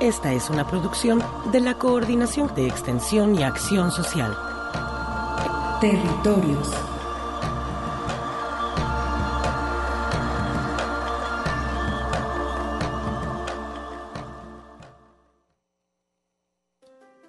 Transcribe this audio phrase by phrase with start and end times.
[0.00, 4.36] Esta es una producción de la Coordinación de Extensión y Acción Social.
[5.80, 6.70] Territorios.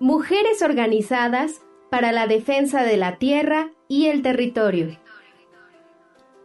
[0.02, 5.00] Mujeres organizadas para la defensa de la tierra y el territorio.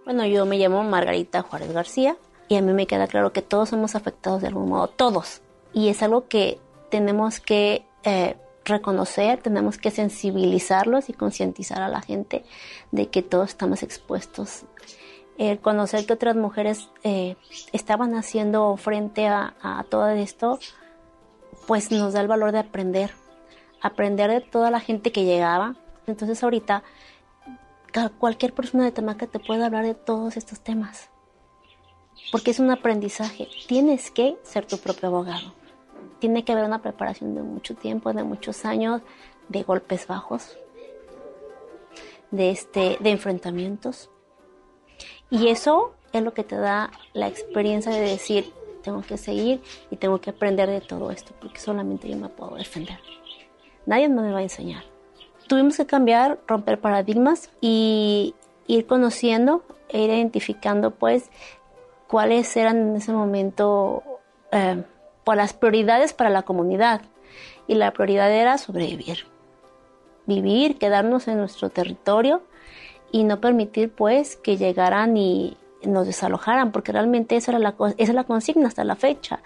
[0.04, 3.70] Bueno, yo me llamo Margarita Juárez García y a mí me queda claro que todos
[3.70, 5.42] somos afectados de algún modo, todos.
[5.72, 12.02] Y es algo que tenemos que eh, reconocer, tenemos que sensibilizarlos y concientizar a la
[12.02, 12.44] gente
[12.90, 14.64] de que todos estamos expuestos.
[15.38, 17.36] El conocer que otras mujeres eh,
[17.72, 20.58] estaban haciendo frente a, a todo esto,
[21.66, 23.12] pues nos da el valor de aprender,
[23.80, 25.76] aprender de toda la gente que llegaba.
[26.06, 26.82] Entonces ahorita
[28.18, 31.10] cualquier persona de Tamaca te puede hablar de todos estos temas.
[32.30, 33.48] Porque es un aprendizaje.
[33.66, 35.54] Tienes que ser tu propio abogado.
[36.22, 39.02] Tiene que haber una preparación de mucho tiempo, de muchos años,
[39.48, 40.56] de golpes bajos,
[42.30, 44.08] de, este, de enfrentamientos.
[45.30, 48.52] Y eso es lo que te da la experiencia de decir,
[48.84, 52.54] tengo que seguir y tengo que aprender de todo esto, porque solamente yo me puedo
[52.54, 53.00] defender.
[53.84, 54.84] Nadie me va a enseñar.
[55.48, 58.36] Tuvimos que cambiar, romper paradigmas y
[58.68, 61.32] ir conociendo e ir identificando pues
[62.06, 64.04] cuáles eran en ese momento
[64.52, 64.84] eh,
[65.24, 67.02] pues, las prioridades para la comunidad.
[67.66, 69.26] Y la prioridad era sobrevivir.
[70.26, 72.42] Vivir, quedarnos en nuestro territorio
[73.10, 78.12] y no permitir pues que llegaran y nos desalojaran, porque realmente esa, era la, esa
[78.12, 79.40] es la consigna hasta la fecha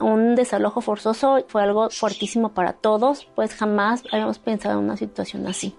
[0.00, 5.46] un desalojo forzoso fue algo fuertísimo para todos, pues jamás habíamos pensado en una situación
[5.46, 5.74] así.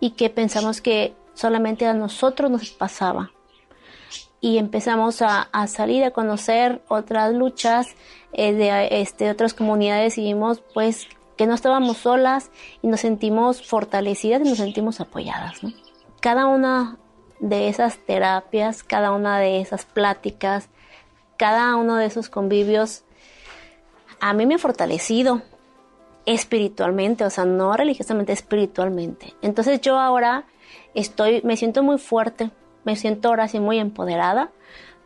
[0.00, 3.30] Y que pensamos que solamente a nosotros nos pasaba.
[4.44, 7.86] Y empezamos a, salir a conocer otras luchas
[8.34, 12.50] eh, de este, otras comunidades y vimos pues que no estábamos solas
[12.82, 15.60] y nos sentimos fortalecidas y nos sentimos apoyadas.
[16.20, 16.98] Cada una
[17.40, 20.68] de esas terapias, cada una de esas pláticas,
[21.38, 23.04] cada uno de esos convivios
[24.20, 25.40] a mí me ha fortalecido
[26.26, 29.32] espiritualmente, o sea, no religiosamente, espiritualmente.
[29.40, 30.44] Entonces yo ahora
[30.92, 32.50] estoy, me siento muy fuerte,
[32.84, 34.50] me siento ahora sí muy empoderada,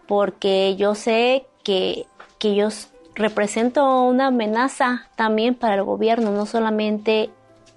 [0.06, 2.06] porque yo sé que,
[2.39, 2.69] que yo
[3.15, 7.31] represento una amenaza también para el gobierno, no solamente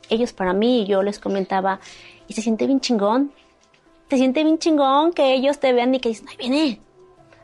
[0.09, 1.79] ellos para mí, yo les comentaba,
[2.27, 3.31] y se siente bien chingón,
[4.09, 6.81] se siente bien chingón que ellos te vean y que dicen, ahí viene,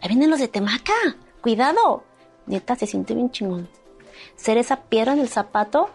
[0.02, 0.94] ahí vienen los de Temaca,
[1.42, 2.04] cuidado.
[2.46, 3.70] Neta, se siente bien chingón.
[4.36, 5.90] Ser esa piedra en el zapato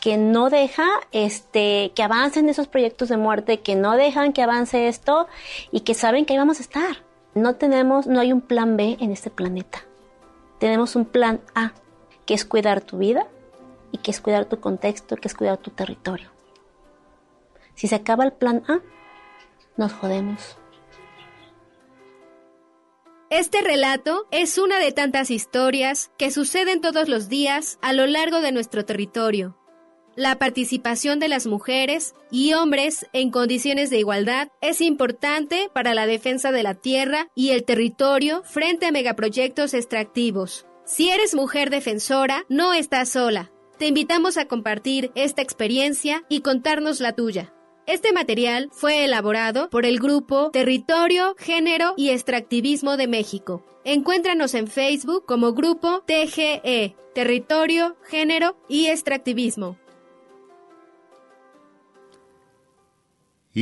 [0.00, 4.88] que no deja este que avancen esos proyectos de muerte, que no dejan que avance
[4.88, 5.28] esto
[5.70, 7.04] y que saben que ahí vamos a estar.
[7.34, 9.84] No tenemos, no hay un plan B en este planeta.
[10.58, 11.72] Tenemos un plan A,
[12.26, 13.26] que es cuidar tu vida
[13.92, 16.30] y que es cuidar tu contexto, que es cuidar tu territorio.
[17.74, 18.80] Si se acaba el plan A,
[19.76, 20.56] nos jodemos.
[23.30, 28.40] Este relato es una de tantas historias que suceden todos los días a lo largo
[28.40, 29.56] de nuestro territorio.
[30.16, 36.06] La participación de las mujeres y hombres en condiciones de igualdad es importante para la
[36.06, 40.66] defensa de la tierra y el territorio frente a megaproyectos extractivos.
[40.84, 43.52] Si eres mujer defensora, no estás sola.
[43.78, 47.54] Te invitamos a compartir esta experiencia y contarnos la tuya.
[47.86, 53.64] Este material fue elaborado por el grupo Territorio, Género y Extractivismo de México.
[53.84, 59.78] Encuéntranos en Facebook como grupo TGE, Territorio, Género y Extractivismo.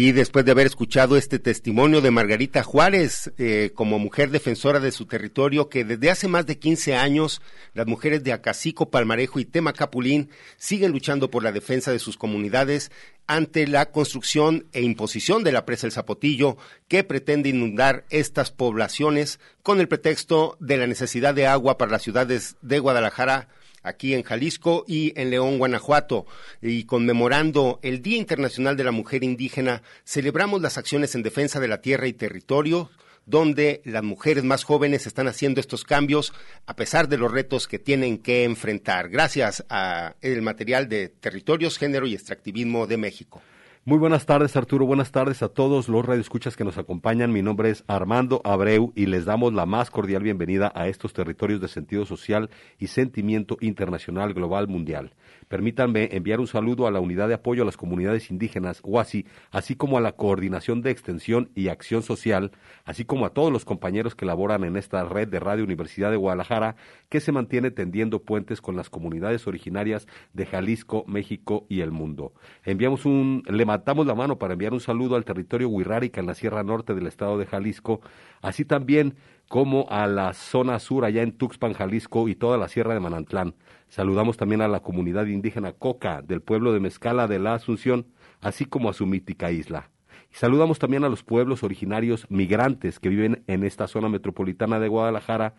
[0.00, 4.92] Y después de haber escuchado este testimonio de Margarita Juárez, eh, como mujer defensora de
[4.92, 7.42] su territorio, que desde hace más de 15 años
[7.74, 12.92] las mujeres de Acacico, Palmarejo y Temacapulín siguen luchando por la defensa de sus comunidades
[13.26, 19.40] ante la construcción e imposición de la presa El Zapotillo, que pretende inundar estas poblaciones
[19.64, 23.48] con el pretexto de la necesidad de agua para las ciudades de Guadalajara,
[23.88, 26.26] aquí en Jalisco y en León, Guanajuato.
[26.62, 31.68] Y conmemorando el Día Internacional de la Mujer Indígena, celebramos las acciones en defensa de
[31.68, 32.90] la tierra y territorio,
[33.26, 36.32] donde las mujeres más jóvenes están haciendo estos cambios
[36.66, 39.10] a pesar de los retos que tienen que enfrentar.
[39.10, 43.42] Gracias a el material de Territorios, Género y Extractivismo de México.
[43.88, 44.84] Muy buenas tardes, Arturo.
[44.84, 47.32] Buenas tardes a todos los radioescuchas que nos acompañan.
[47.32, 51.62] Mi nombre es Armando Abreu y les damos la más cordial bienvenida a estos territorios
[51.62, 55.14] de sentido social y sentimiento internacional, global, mundial.
[55.48, 59.74] Permítanme enviar un saludo a la Unidad de Apoyo a las Comunidades Indígenas, UASI, así
[59.74, 62.52] como a la Coordinación de Extensión y Acción Social,
[62.84, 66.16] así como a todos los compañeros que laboran en esta red de Radio Universidad de
[66.16, 66.76] Guadalajara,
[67.08, 72.32] que se mantiene tendiendo puentes con las comunidades originarias de Jalisco, México y el mundo.
[72.64, 76.34] Enviamos un, le matamos la mano para enviar un saludo al territorio Huirrárica en la
[76.34, 78.00] Sierra Norte del estado de Jalisco,
[78.42, 79.16] así también
[79.48, 83.54] como a la zona sur allá en Tuxpan, Jalisco y toda la Sierra de Manantlán.
[83.88, 88.06] Saludamos también a la comunidad indígena Coca del pueblo de Mezcala de la Asunción,
[88.40, 89.90] así como a su mítica isla.
[90.30, 95.54] Saludamos también a los pueblos originarios migrantes que viven en esta zona metropolitana de Guadalajara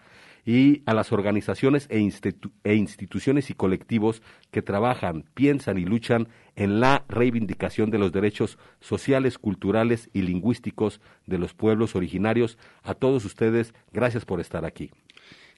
[0.46, 2.08] y a las organizaciones e,
[2.64, 4.22] e, instituciones y colectivos
[4.52, 11.02] que trabajan, piensan y luchan en la reivindicación de los derechos sociales, culturales y lingüísticos
[11.26, 12.58] de los pueblos originarios.
[12.84, 14.92] A todos ustedes, gracias por estar aquí.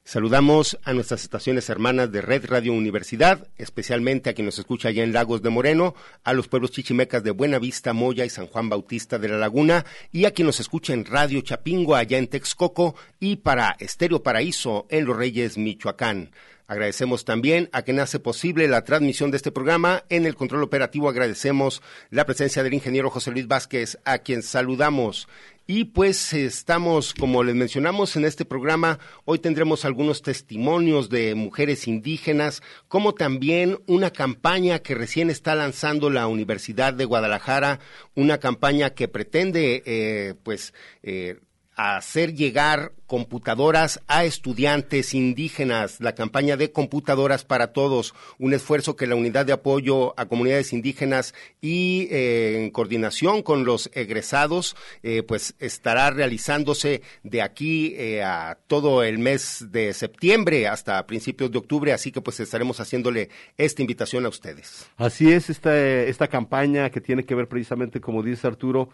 [0.04, 5.04] Saludamos a nuestras estaciones hermanas de Red Radio Universidad, especialmente a quien nos escucha allá
[5.04, 5.94] en Lagos de Moreno,
[6.24, 10.26] a los pueblos chichimecas de Buenavista, Moya y San Juan Bautista de la Laguna, y
[10.26, 15.06] a quien nos escucha en Radio Chapingo allá en Texcoco y para Estéreo Paraíso en
[15.06, 16.32] Los Reyes, Michoacán.
[16.72, 20.06] Agradecemos también a quien hace posible la transmisión de este programa.
[20.08, 21.82] En el control operativo agradecemos
[22.12, 25.28] la presencia del ingeniero José Luis Vázquez, a quien saludamos.
[25.68, 31.88] Y pues estamos, como les mencionamos en este programa, hoy tendremos algunos testimonios de mujeres
[31.88, 37.80] indígenas, como también una campaña que recién está lanzando la Universidad de Guadalajara,
[38.16, 40.74] una campaña que pretende, eh, pues,
[41.04, 41.40] eh,
[41.76, 49.06] hacer llegar computadoras a estudiantes indígenas, la campaña de computadoras para todos, un esfuerzo que
[49.06, 55.24] la unidad de apoyo a comunidades indígenas y eh, en coordinación con los egresados, eh,
[55.24, 61.58] pues estará realizándose de aquí eh, a todo el mes de septiembre hasta principios de
[61.58, 64.90] octubre, así que pues estaremos haciéndole esta invitación a ustedes.
[64.96, 68.88] Así es esta, esta campaña que tiene que ver precisamente, como dice Arturo,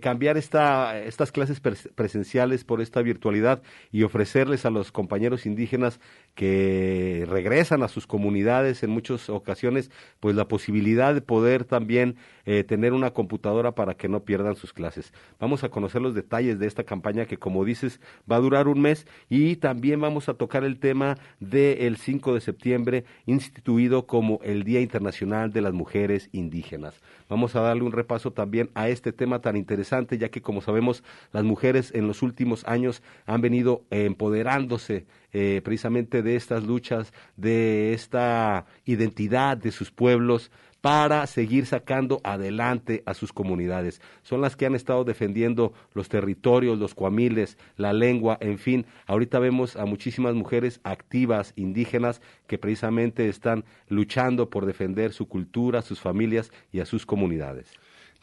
[0.00, 3.49] cambiar esta, estas clases presenciales por esta virtualidad
[3.90, 6.00] y ofrecerles a los compañeros indígenas
[6.40, 9.90] que regresan a sus comunidades en muchas ocasiones,
[10.20, 12.16] pues la posibilidad de poder también
[12.46, 15.12] eh, tener una computadora para que no pierdan sus clases.
[15.38, 18.00] Vamos a conocer los detalles de esta campaña que, como dices,
[18.30, 22.40] va a durar un mes y también vamos a tocar el tema del 5 de
[22.40, 27.02] septiembre, instituido como el Día Internacional de las Mujeres Indígenas.
[27.28, 31.04] Vamos a darle un repaso también a este tema tan interesante, ya que, como sabemos,
[31.34, 37.92] las mujeres en los últimos años han venido empoderándose eh, precisamente de estas luchas, de
[37.92, 44.00] esta identidad de sus pueblos para seguir sacando adelante a sus comunidades.
[44.22, 48.86] Son las que han estado defendiendo los territorios, los cuamiles, la lengua, en fin.
[49.06, 55.82] Ahorita vemos a muchísimas mujeres activas, indígenas, que precisamente están luchando por defender su cultura,
[55.82, 57.72] sus familias y a sus comunidades.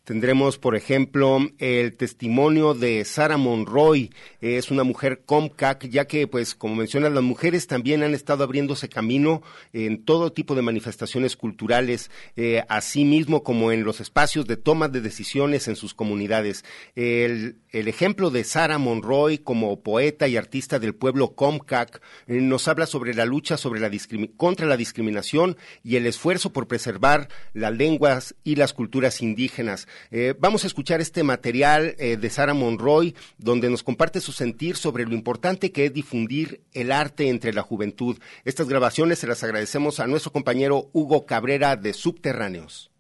[0.08, 4.10] Tendremos, por ejemplo, el testimonio de Sara Monroy,
[4.40, 8.88] es una mujer Comcac, ya que, pues, como mencionas, las mujeres también han estado abriéndose
[8.88, 9.42] camino
[9.74, 14.88] en todo tipo de manifestaciones culturales, eh, así mismo como en los espacios de toma
[14.88, 16.64] de decisiones en sus comunidades.
[16.96, 17.58] El,
[17.88, 23.14] ejemplo de Sara Monroy como poeta y artista del pueblo Comcac eh, nos habla sobre
[23.14, 23.90] la lucha sobre la
[24.38, 29.88] contra la discriminación y el esfuerzo por preservar las lenguas y las culturas indígenas.
[30.12, 34.78] Eh, vamos a escuchar este material eh, de Sara Monroy, donde nos comparte su sentir
[34.78, 38.18] sobre lo importante que es difundir el arte entre la juventud.
[38.46, 42.92] Estas grabaciones se las agradecemos a nuestro compañero Hugo Cabrera de Subterráneos.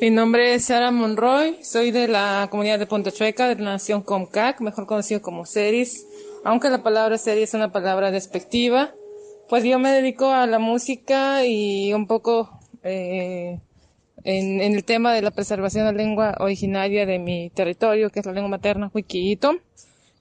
[0.00, 4.02] Mi nombre es Sara Monroy, soy de la comunidad de Punta Chueca, de la nación
[4.02, 6.06] Comcac, mejor conocido como Ceris.
[6.44, 8.94] Aunque la palabra Ceris es una palabra despectiva,
[9.48, 12.48] pues yo me dedico a la música y un poco
[12.84, 13.58] eh,
[14.22, 18.26] en, el tema de la preservación de la lengua originaria de mi territorio, que es
[18.26, 19.58] la lengua materna huiquillito,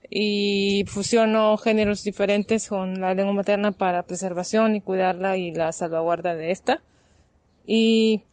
[0.09, 6.33] y fusiono géneros diferentes con la lengua materna para preservación y cuidarla y la salvaguarda
[6.33, 6.81] de esta.
[7.67, 8.23] Y,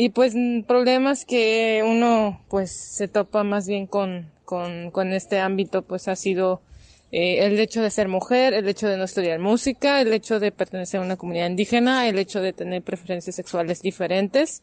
[0.00, 0.32] y pues
[0.68, 6.14] problemas que uno pues se topa más bien con, con, con este ámbito pues ha
[6.14, 6.62] sido
[7.10, 10.52] eh, el hecho de ser mujer, el hecho de no estudiar música, el hecho de
[10.52, 14.62] pertenecer a una comunidad indígena, el hecho de tener preferencias sexuales diferentes,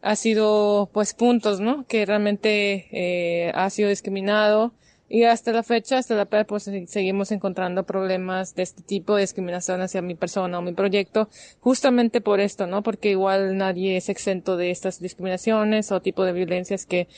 [0.00, 1.86] ha sido pues puntos, ¿no?
[1.86, 4.72] Que realmente eh, ha sido discriminado
[5.12, 9.20] y hasta la fecha, hasta la fecha, pues seguimos encontrando problemas de este tipo de
[9.20, 11.28] discriminación hacia mi persona o mi proyecto,
[11.60, 12.82] justamente por esto, ¿no?
[12.82, 17.08] Porque igual nadie es exento de estas discriminaciones o tipo de violencias que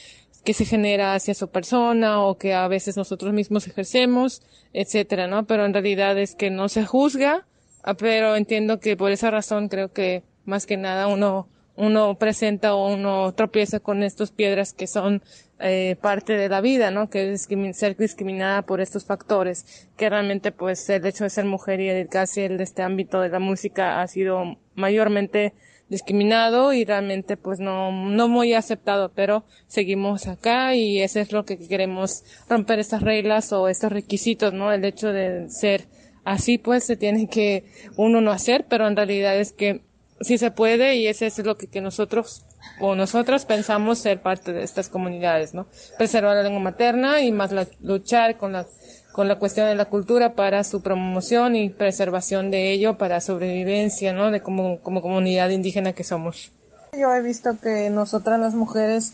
[0.44, 5.46] que se genera hacia su persona o que a veces nosotros mismos ejercemos, etcétera, ¿no?
[5.46, 7.46] Pero en realidad es que no se juzga,
[7.84, 12.74] ah, pero entiendo que por esa razón creo que más que nada uno uno presenta
[12.74, 15.22] o uno tropieza con estas piedras que son
[15.60, 17.08] eh, parte de la vida, ¿no?
[17.08, 21.80] Que es ser discriminada por estos factores, que realmente pues el hecho de ser mujer
[21.80, 25.54] y casi el de este ámbito de la música ha sido mayormente
[25.88, 31.44] discriminado y realmente pues no, no muy aceptado, pero seguimos acá y eso es lo
[31.44, 34.72] que queremos romper estas reglas o estos requisitos, ¿no?
[34.72, 35.86] El hecho de ser
[36.24, 37.64] así pues se tiene que
[37.96, 39.82] uno no hacer, pero en realidad es que
[40.20, 42.44] sí se puede y ese es lo que, que nosotros
[42.80, 45.66] o nosotros pensamos ser parte de estas comunidades, ¿no?
[45.96, 48.66] Preservar la lengua materna y más luchar con la
[49.14, 54.12] con la cuestión de la cultura para su promoción y preservación de ello para sobrevivencia,
[54.12, 54.32] ¿no?
[54.32, 56.50] De como, como comunidad indígena que somos.
[56.98, 59.12] Yo he visto que nosotras las mujeres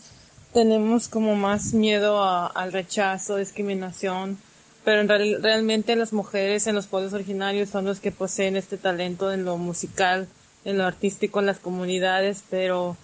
[0.53, 4.39] tenemos como más miedo al rechazo, discriminación,
[4.83, 5.07] pero en
[5.43, 9.57] realmente las mujeres en los pueblos originarios son los que poseen este talento en lo
[9.57, 10.27] musical,
[10.65, 12.97] en lo artístico, en las comunidades, pero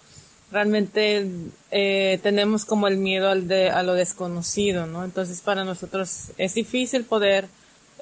[0.50, 1.28] realmente
[1.70, 5.04] eh, tenemos como el miedo al de, a lo desconocido, ¿no?
[5.04, 7.48] Entonces para nosotros es difícil poder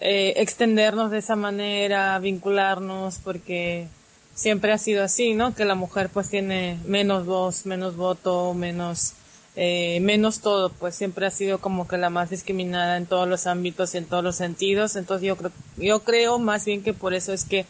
[0.00, 3.88] eh, extendernos de esa manera, vincularnos, porque
[4.34, 5.54] siempre ha sido así, ¿no?
[5.54, 9.14] Que la mujer pues tiene menos voz, menos voto, menos,
[9.56, 13.46] eh, menos todo, pues siempre ha sido como que la más discriminada en todos los
[13.46, 14.94] ámbitos y en todos los sentidos.
[14.94, 17.66] Entonces yo creo, yo creo más bien que por eso es que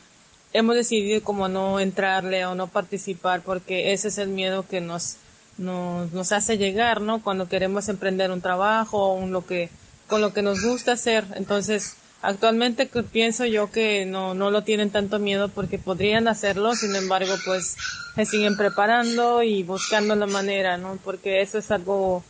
[0.57, 5.17] hemos decidido como no entrarle o no participar porque ese es el miedo que nos,
[5.59, 7.23] nos, nos hace llegar, ¿no?
[7.23, 9.69] Cuando queremos emprender un trabajo o lo que,
[10.07, 11.25] con lo que nos gusta hacer.
[11.35, 16.97] Entonces, actualmente pienso yo que no, no lo tienen tanto miedo porque podrían hacerlo, sin
[16.97, 17.77] embargo, pues
[18.15, 20.99] se siguen preparando y buscando la manera, ¿no?
[21.05, 22.25] Porque eso es algo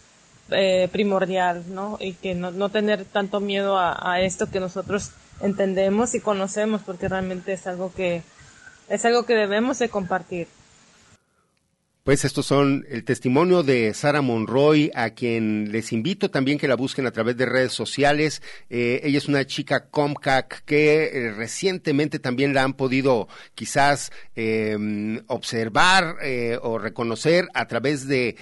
[0.51, 1.97] eh, primordial, ¿no?
[2.01, 7.09] Y que no, no tener tanto miedo a esto que nosotros entendemos y conocemos porque
[7.09, 8.23] realmente es algo que
[8.89, 10.49] es algo que debemos de compartir.
[12.07, 16.77] Pues estos son el testimonio de Sara Monroy, a quien les invito también que la
[16.77, 18.43] busquen a través de redes sociales.
[18.71, 25.21] Eh, ella es una chica Comcac que eh, recientemente también la han podido quizás em,
[25.27, 28.37] observar eh, o reconocer a través de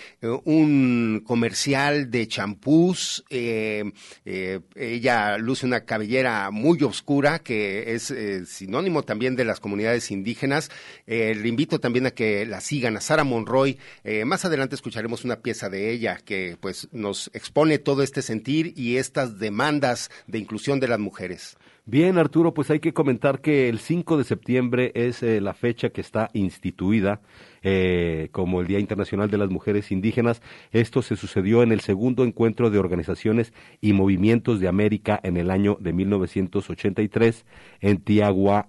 [0.44, 3.24] un comercial de champús.
[3.30, 8.12] ella luce una cabellera muy oscura que es
[8.46, 10.70] sinónimo también de las comunidades indígenas.
[11.06, 13.53] le invito también a que la sigan a Sara Monroy
[14.04, 18.72] eh, más adelante escucharemos una pieza de ella que pues nos expone todo este sentir
[18.76, 21.56] y estas demandas de inclusión de las mujeres.
[21.86, 25.90] Bien, Arturo, pues hay que comentar que el 5 de septiembre es eh, la fecha
[25.90, 27.20] que está instituida
[27.62, 30.40] eh, como el Día Internacional de las Mujeres Indígenas.
[30.72, 35.50] Esto se sucedió en el segundo encuentro de organizaciones y movimientos de América en el
[35.50, 37.44] año de 1983
[37.82, 38.68] en Tiagua,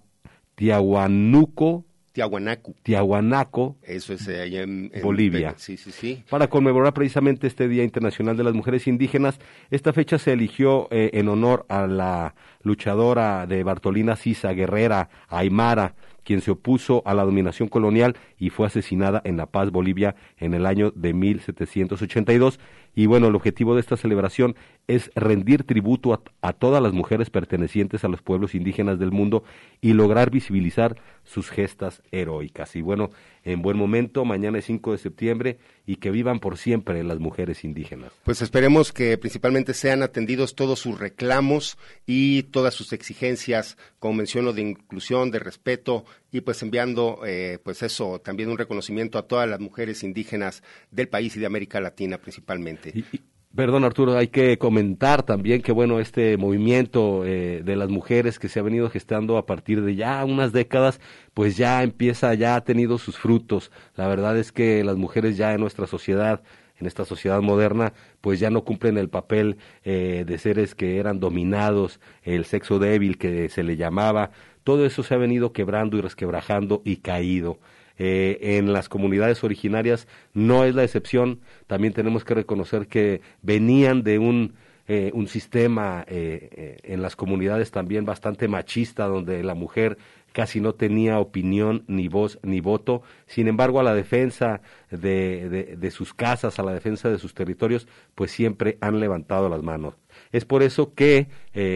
[0.55, 1.85] Tiahuanuco,
[2.15, 2.73] Tiahuanaco.
[2.81, 3.75] Tiahuanaco.
[3.83, 5.53] Eso es eh, allá en, Bolivia.
[5.57, 6.23] Sí, sí, sí.
[6.29, 9.37] Para conmemorar precisamente este Día Internacional de las Mujeres Indígenas,
[9.69, 15.95] esta fecha se eligió eh, en honor a la luchadora de Bartolina Sisa, guerrera Aymara,
[16.23, 20.53] quien se opuso a la dominación colonial y fue asesinada en La Paz, Bolivia, en
[20.53, 22.61] el año de 1782.
[22.95, 24.55] Y bueno, el objetivo de esta celebración
[24.87, 29.43] es rendir tributo a, todas las mujeres pertenecientes a los pueblos indígenas del mundo
[29.81, 32.75] y lograr visibilizar sus gestas heroicas.
[32.75, 33.09] Y bueno,
[33.43, 37.63] en buen momento, mañana es 5 de septiembre y que vivan por siempre las mujeres
[37.63, 38.11] indígenas.
[38.23, 44.53] Pues esperemos que principalmente sean atendidos todos sus reclamos y todas sus exigencias, como menciono,
[44.53, 49.49] de inclusión, de respeto y pues enviando, eh, pues eso, también un reconocimiento a todas
[49.49, 52.84] las mujeres indígenas del país y de América Latina principalmente.
[53.55, 58.49] Perdón, Arturo, hay que comentar también que, bueno, este movimiento eh, de las mujeres que
[58.49, 60.99] se ha venido gestando a partir de ya unas décadas,
[61.33, 63.71] pues ya empieza, ya ha tenido sus frutos.
[63.95, 66.43] La verdad es que las mujeres ya en nuestra sociedad,
[66.77, 71.21] en esta sociedad moderna, pues ya no cumplen el papel eh, de seres que eran
[71.21, 74.31] dominados, el sexo débil que se le llamaba.
[74.65, 77.59] Todo eso se ha venido quebrando y resquebrajando y caído.
[77.97, 81.41] Eh, en las comunidades originarias no es la excepción.
[81.67, 84.55] También tenemos que reconocer que venían de un,
[84.87, 89.97] eh, un sistema eh, en las comunidades también bastante machista, donde la mujer
[90.33, 93.03] casi no tenía opinión, ni voz, ni voto.
[93.25, 94.59] Sin embargo, a la defensa
[94.91, 99.63] de, de, sus casas, a la defensa de sus territorios, pues siempre han levantado las
[99.63, 99.95] manos.
[100.33, 101.29] Es por eso que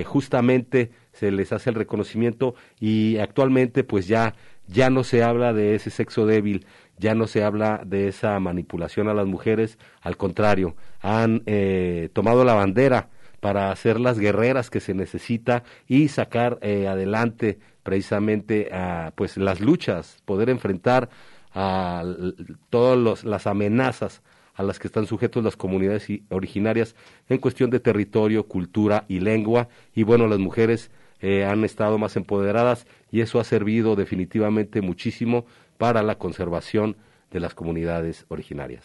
[0.05, 4.35] justamente se les hace el reconocimiento y actualmente pues ya
[4.69, 6.65] ya no se habla de ese sexo débil,
[6.97, 12.43] ya no se habla de esa manipulación a las mujeres, al contrario, han eh, tomado
[12.45, 13.09] la bandera
[13.39, 19.61] para hacer las guerreras que se necesita y sacar eh, adelante precisamente a, pues las
[19.61, 21.09] luchas, poder enfrentar
[21.53, 22.03] a
[22.69, 24.21] todas las amenazas
[24.53, 26.95] a las que están sujetos las comunidades originarias
[27.29, 29.69] en cuestión de territorio, cultura y lengua.
[29.95, 35.45] Y bueno, las mujeres eh, han estado más empoderadas y eso ha servido definitivamente muchísimo
[35.77, 36.97] para la conservación
[37.31, 38.83] de las comunidades originarias.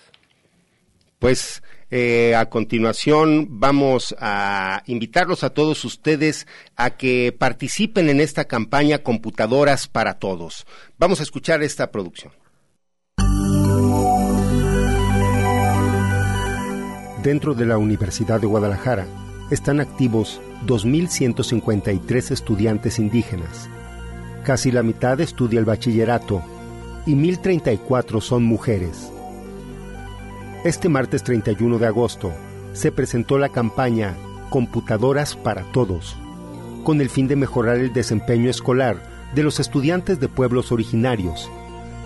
[1.19, 8.45] Pues eh, a continuación vamos a invitarlos a todos ustedes a que participen en esta
[8.45, 10.67] campaña Computadoras para Todos.
[10.99, 12.33] Vamos a escuchar esta producción.
[17.23, 19.07] Dentro de la Universidad de Guadalajara
[19.51, 23.69] están activos 2.153 estudiantes indígenas.
[24.45, 26.43] Casi la mitad estudia el bachillerato
[27.07, 29.11] y 1.034 son mujeres.
[30.65, 32.33] Este martes 31 de agosto
[32.73, 34.15] se presentó la campaña
[34.49, 36.17] Computadoras para Todos,
[36.85, 39.03] con el fin de mejorar el desempeño escolar
[39.35, 41.51] de los estudiantes de pueblos originarios,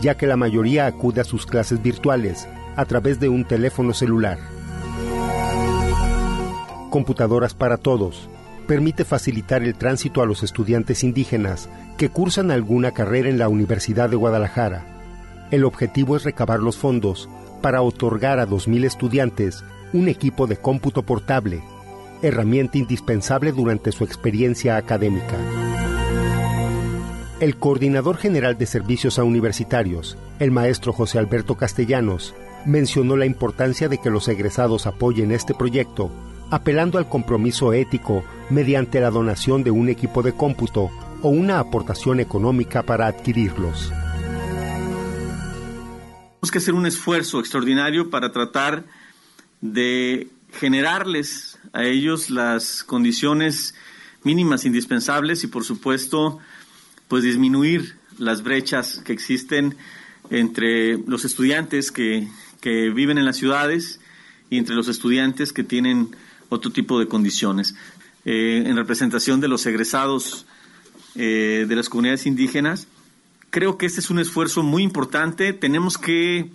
[0.00, 4.38] ya que la mayoría acude a sus clases virtuales a través de un teléfono celular.
[6.90, 8.28] Computadoras para Todos
[8.66, 14.11] permite facilitar el tránsito a los estudiantes indígenas que cursan alguna carrera en la Universidad
[14.11, 14.85] de Guadalajara.
[15.50, 17.28] El objetivo es recabar los fondos
[17.62, 21.62] para otorgar a 2.000 estudiantes un equipo de cómputo portable,
[22.21, 25.36] herramienta indispensable durante su experiencia académica.
[27.41, 32.34] El coordinador general de servicios a universitarios, el maestro José Alberto Castellanos,
[32.67, 36.10] mencionó la importancia de que los egresados apoyen este proyecto
[36.50, 40.91] apelando al compromiso ético mediante la donación de un equipo de cómputo
[41.23, 43.91] o una aportación económica para adquirirlos.
[46.41, 48.84] Tenemos que hacer un esfuerzo extraordinario para tratar
[49.61, 53.75] de generarles a ellos las condiciones
[54.23, 56.39] mínimas indispensables y por supuesto
[57.08, 59.76] pues disminuir las brechas que existen
[60.30, 62.28] entre los estudiantes que,
[62.61, 64.00] que viven en las ciudades
[64.50, 66.11] y entre los estudiantes que tienen
[66.49, 67.75] otro tipo de condiciones.
[68.25, 70.47] Eh, en representación de los egresados
[71.15, 72.87] eh, de las comunidades indígenas,
[73.50, 75.52] creo que este es un esfuerzo muy importante.
[75.52, 76.50] Tenemos que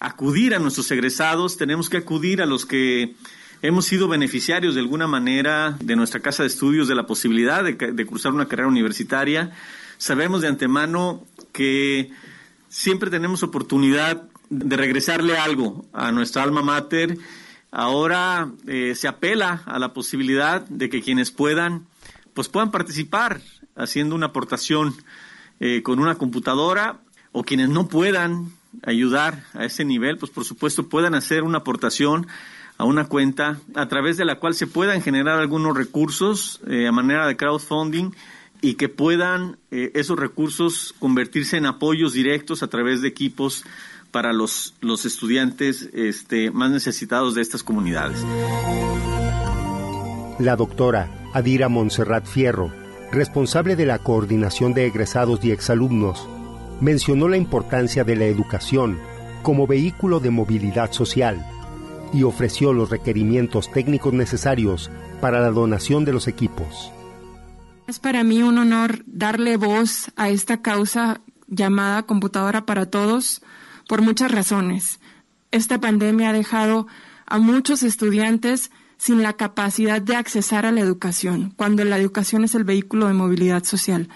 [0.00, 3.14] acudir a nuestros egresados, tenemos que acudir a los que
[3.62, 7.74] hemos sido beneficiarios de alguna manera de nuestra casa de estudios, de la posibilidad de,
[7.74, 9.52] de cursar una carrera universitaria.
[9.96, 12.10] Sabemos de antemano que
[12.68, 17.18] siempre tenemos oportunidad de regresarle algo a nuestra alma mater
[17.76, 21.88] Ahora eh, se apela a la posibilidad de que quienes puedan,
[22.32, 23.40] pues puedan participar
[23.74, 24.94] haciendo una aportación
[25.58, 27.00] eh, con una computadora
[27.32, 28.52] o quienes no puedan
[28.84, 32.28] ayudar a ese nivel, pues por supuesto puedan hacer una aportación
[32.78, 36.92] a una cuenta a través de la cual se puedan generar algunos recursos eh, a
[36.92, 38.12] manera de crowdfunding
[38.60, 43.64] y que puedan esos recursos convertirse en apoyos directos a través de equipos
[44.14, 48.24] para los, los estudiantes este, más necesitados de estas comunidades.
[50.38, 52.72] La doctora Adira Montserrat Fierro,
[53.10, 56.28] responsable de la coordinación de egresados y exalumnos,
[56.80, 59.00] mencionó la importancia de la educación
[59.42, 61.44] como vehículo de movilidad social
[62.12, 66.92] y ofreció los requerimientos técnicos necesarios para la donación de los equipos.
[67.88, 73.42] Es para mí un honor darle voz a esta causa llamada Computadora para Todos,
[73.88, 75.00] por muchas razones.
[75.50, 76.86] Esta pandemia ha dejado
[77.26, 82.54] a muchos estudiantes sin la capacidad de accesar a la educación, cuando la educación es
[82.54, 84.08] el vehículo de movilidad social.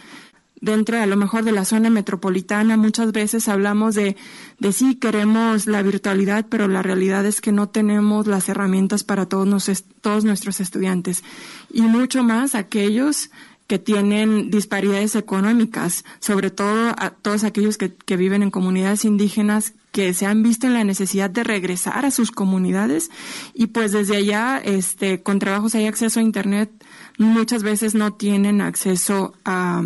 [0.61, 2.77] dentro a lo mejor de la zona metropolitana.
[2.77, 4.17] Muchas veces hablamos de,
[4.59, 9.27] de sí, queremos la virtualidad, pero la realidad es que no tenemos las herramientas para
[9.27, 11.23] todos, todos nuestros estudiantes.
[11.71, 13.31] Y mucho más aquellos
[13.69, 19.75] que tienen disparidades económicas, sobre todo a todos aquellos que, que, viven en comunidades indígenas
[19.93, 23.11] que se han visto en la necesidad de regresar a sus comunidades
[23.53, 26.71] y pues desde allá, este, con trabajos hay acceso a internet,
[27.19, 29.83] muchas veces no tienen acceso a,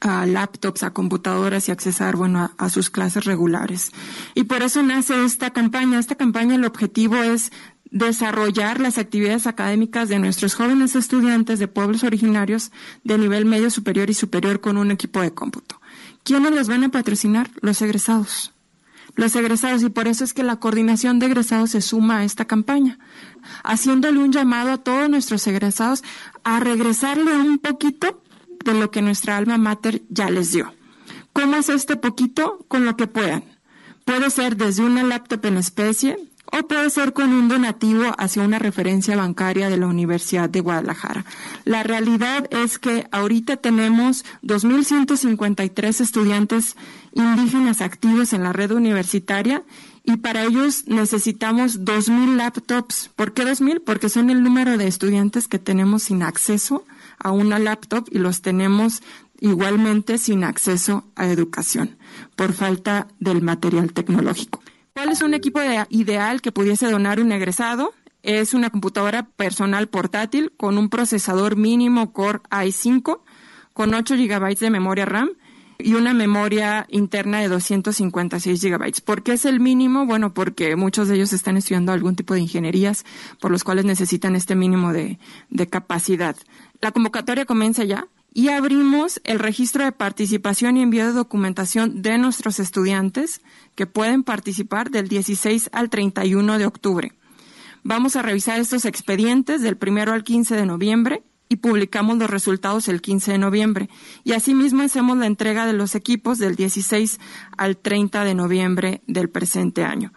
[0.00, 3.92] a laptops, a computadoras y accesar, bueno, a, sus clases regulares.
[4.34, 5.98] Y por eso nace esta campaña.
[5.98, 7.52] Esta campaña, el objetivo es
[7.94, 12.72] desarrollar las actividades académicas de nuestros jóvenes estudiantes de pueblos originarios
[13.04, 15.80] de nivel medio superior y superior con un equipo de cómputo.
[16.24, 17.50] ¿Quiénes los van a patrocinar?
[17.60, 18.52] Los egresados.
[19.14, 22.46] Los egresados, y por eso es que la coordinación de egresados se suma a esta
[22.46, 22.98] campaña,
[23.62, 26.02] haciéndole un llamado a todos nuestros egresados
[26.42, 28.20] a regresarle un poquito
[28.64, 30.74] de lo que nuestra alma mater ya les dio.
[31.32, 32.64] ¿Cómo es este poquito?
[32.66, 33.44] Con lo que puedan.
[34.04, 36.18] Puede ser desde una laptop en especie
[36.56, 41.24] o puede ser con un donativo hacia una referencia bancaria de la Universidad de Guadalajara.
[41.64, 46.76] La realidad es que ahorita tenemos 2.153 estudiantes
[47.12, 49.64] indígenas activos en la red universitaria
[50.04, 53.10] y para ellos necesitamos 2.000 laptops.
[53.16, 53.82] ¿Por qué 2.000?
[53.84, 56.84] Porque son el número de estudiantes que tenemos sin acceso
[57.18, 59.02] a una laptop y los tenemos
[59.40, 61.96] igualmente sin acceso a educación
[62.36, 64.62] por falta del material tecnológico.
[64.94, 67.92] ¿Cuál es un equipo ideal que pudiese donar un egresado?
[68.22, 73.18] Es una computadora personal portátil con un procesador mínimo Core i5
[73.72, 75.30] con 8 GB de memoria RAM
[75.78, 79.02] y una memoria interna de 256 GB.
[79.04, 80.06] ¿Por qué es el mínimo?
[80.06, 83.04] Bueno, porque muchos de ellos están estudiando algún tipo de ingenierías
[83.40, 85.18] por los cuales necesitan este mínimo de,
[85.50, 86.36] de capacidad.
[86.80, 92.18] La convocatoria comienza ya y abrimos el registro de participación y envío de documentación de
[92.18, 93.40] nuestros estudiantes
[93.76, 97.12] que pueden participar del 16 al 31 de octubre.
[97.84, 102.88] Vamos a revisar estos expedientes del 1 al 15 de noviembre y publicamos los resultados
[102.88, 103.88] el 15 de noviembre.
[104.24, 107.20] Y asimismo hacemos la entrega de los equipos del 16
[107.56, 110.12] al 30 de noviembre del presente año.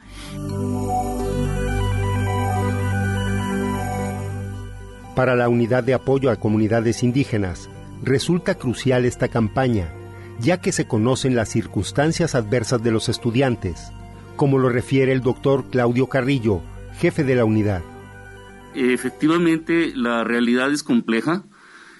[5.16, 7.70] Para la unidad de apoyo a comunidades indígenas,
[8.04, 9.92] resulta crucial esta campaña,
[10.40, 13.92] ya que se conocen las circunstancias adversas de los estudiantes,
[14.36, 16.62] como lo refiere el doctor Claudio Carrillo,
[17.00, 17.82] jefe de la unidad.
[18.76, 21.44] Efectivamente, la realidad es compleja.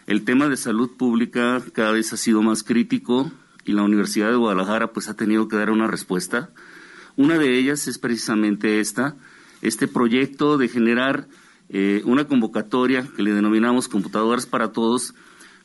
[0.06, 3.32] El tema de salud pública cada vez ha sido más crítico
[3.66, 6.52] y la Universidad de Guadalajara pues ha tenido que dar una respuesta.
[7.16, 9.16] Una de ellas es precisamente esta,
[9.62, 11.28] este proyecto de generar
[11.70, 15.16] eh, una convocatoria que le denominamos computadoras para todos,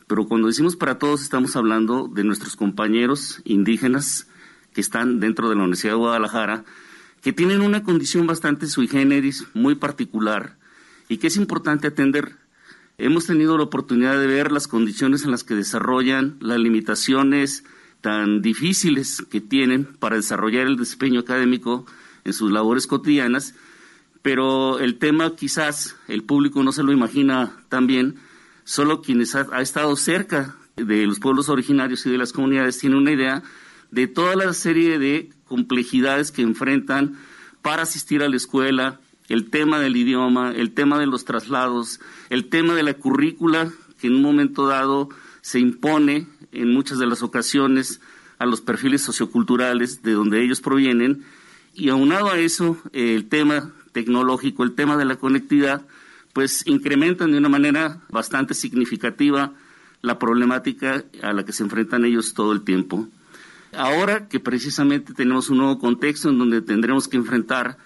[0.06, 4.28] pero cuando decimos para todos estamos hablando de nuestros compañeros indígenas
[4.72, 6.64] que están dentro de la Universidad de Guadalajara,
[7.22, 10.56] que tienen una condición bastante sui generis, muy particular,
[11.08, 12.36] y que es importante atender.
[12.98, 17.64] Hemos tenido la oportunidad de ver las condiciones en las que desarrollan, las limitaciones
[18.00, 21.86] tan difíciles que tienen para desarrollar el desempeño académico
[22.24, 23.54] en sus labores cotidianas,
[24.22, 28.16] pero el tema quizás el público no se lo imagina tan bien,
[28.64, 33.12] solo quienes ha, estado cerca de los pueblos originarios y de las comunidades tienen una
[33.12, 33.42] idea
[33.90, 37.18] de toda la serie de complejidades que enfrentan
[37.60, 42.48] para asistir a la escuela, el tema del idioma, el tema de los traslados, el
[42.48, 43.70] tema de la currícula
[44.00, 45.08] que en un momento dado
[45.42, 48.00] se impone en muchas de las ocasiones
[48.38, 51.24] a los perfiles socioculturales de donde ellos provienen.
[51.74, 55.86] Y aunado a eso el tema tecnológico, el tema de la conectividad,
[56.32, 59.52] pues incrementan de una manera bastante significativa
[60.00, 63.08] la problemática a la que se enfrentan ellos todo el tiempo.
[63.72, 67.78] Ahora que precisamente tenemos un nuevo contexto en donde tendremos que enfrentar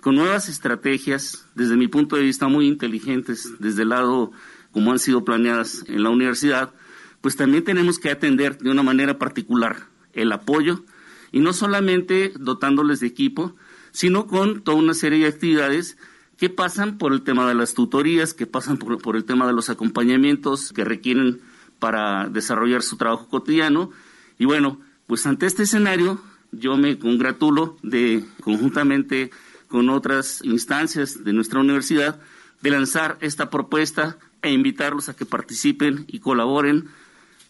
[0.00, 4.32] con nuevas estrategias, desde mi punto de vista muy inteligentes, desde el lado
[4.70, 6.74] como han sido planeadas en la universidad,
[7.20, 10.84] pues también tenemos que atender de una manera particular el apoyo
[11.32, 13.56] y no solamente dotándoles de equipo,
[13.92, 15.96] sino con toda una serie de actividades
[16.38, 19.70] que pasan por el tema de las tutorías, que pasan por, el tema de los
[19.70, 21.40] acompañamientos que requieren
[21.78, 23.90] para desarrollar su trabajo cotidiano.
[24.38, 26.20] Y bueno, pues ante este escenario
[26.50, 29.30] yo me congratulo de conjuntamente
[29.68, 32.20] con otras instancias de nuestra universidad
[32.62, 36.88] de lanzar esta propuesta e invitarlos a que participen y colaboren.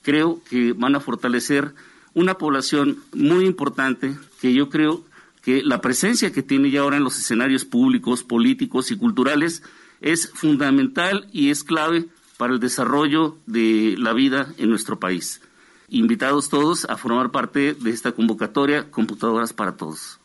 [0.03, 1.75] Creo que van a fortalecer
[2.15, 5.05] una población muy importante que yo creo
[5.45, 9.63] que la presencia que tiene ya ahora en los escenarios públicos, políticos y culturales
[10.01, 12.07] es fundamental y es clave
[12.39, 15.43] para el desarrollo de la vida en nuestro país.
[15.89, 20.19] Invitados todos a formar parte de esta convocatoria Computadoras para Todos.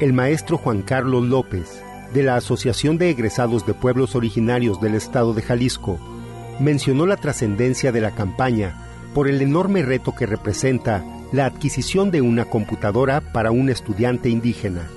[0.00, 5.34] El maestro Juan Carlos López, de la Asociación de Egresados de Pueblos Originarios del Estado
[5.34, 6.00] de Jalisco,
[6.58, 8.74] mencionó la trascendencia de la campaña
[9.14, 11.04] por el enorme reto que representa
[11.34, 14.88] la adquisición de una computadora para un estudiante indígena.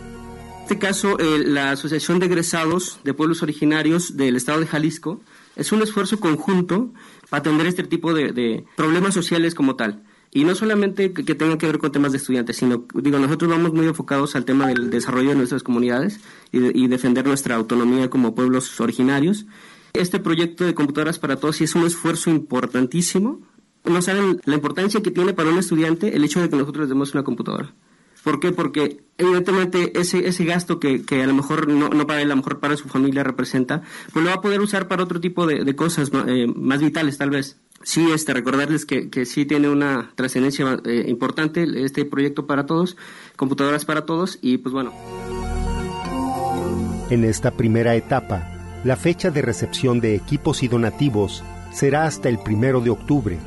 [0.57, 5.19] En este caso, eh, la Asociación de Egresados de Pueblos Originarios del Estado de Jalisco
[5.55, 6.93] es un esfuerzo conjunto
[7.29, 10.03] para atender este tipo de, problemas sociales como tal.
[10.31, 13.73] Y no solamente que, tenga que ver con temas de estudiantes, sino, digo, nosotros vamos
[13.73, 16.19] muy enfocados al tema del desarrollo de nuestras comunidades
[16.51, 19.47] y, defender nuestra autonomía como pueblos originarios.
[19.93, 23.41] Este proyecto de computadoras para todos es un esfuerzo importantísimo
[23.83, 26.89] no saben la importancia que tiene para un estudiante el hecho de que nosotros les
[26.89, 27.73] demos una computadora.
[28.23, 28.51] ¿Por qué?
[28.51, 32.35] Porque evidentemente ese, ese gasto que, que a lo mejor no, no para él, a
[32.35, 35.45] lo mejor para su familia representa, pues lo va a poder usar para otro tipo
[35.47, 37.57] de, cosas eh, más vitales tal vez.
[37.83, 42.97] Sí, este, recordarles que, que sí tiene una trascendencia eh, importante este proyecto para todos,
[43.37, 44.93] computadoras para todos y pues bueno.
[47.09, 52.39] En esta primera etapa, la fecha de recepción de equipos y donativos será hasta el
[52.39, 53.39] primero de octubre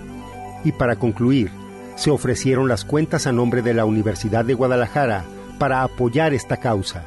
[0.64, 1.50] y para concluir,
[1.96, 5.24] se ofrecieron las cuentas a nombre de la Universidad de Guadalajara
[5.58, 7.04] para apoyar esta causa.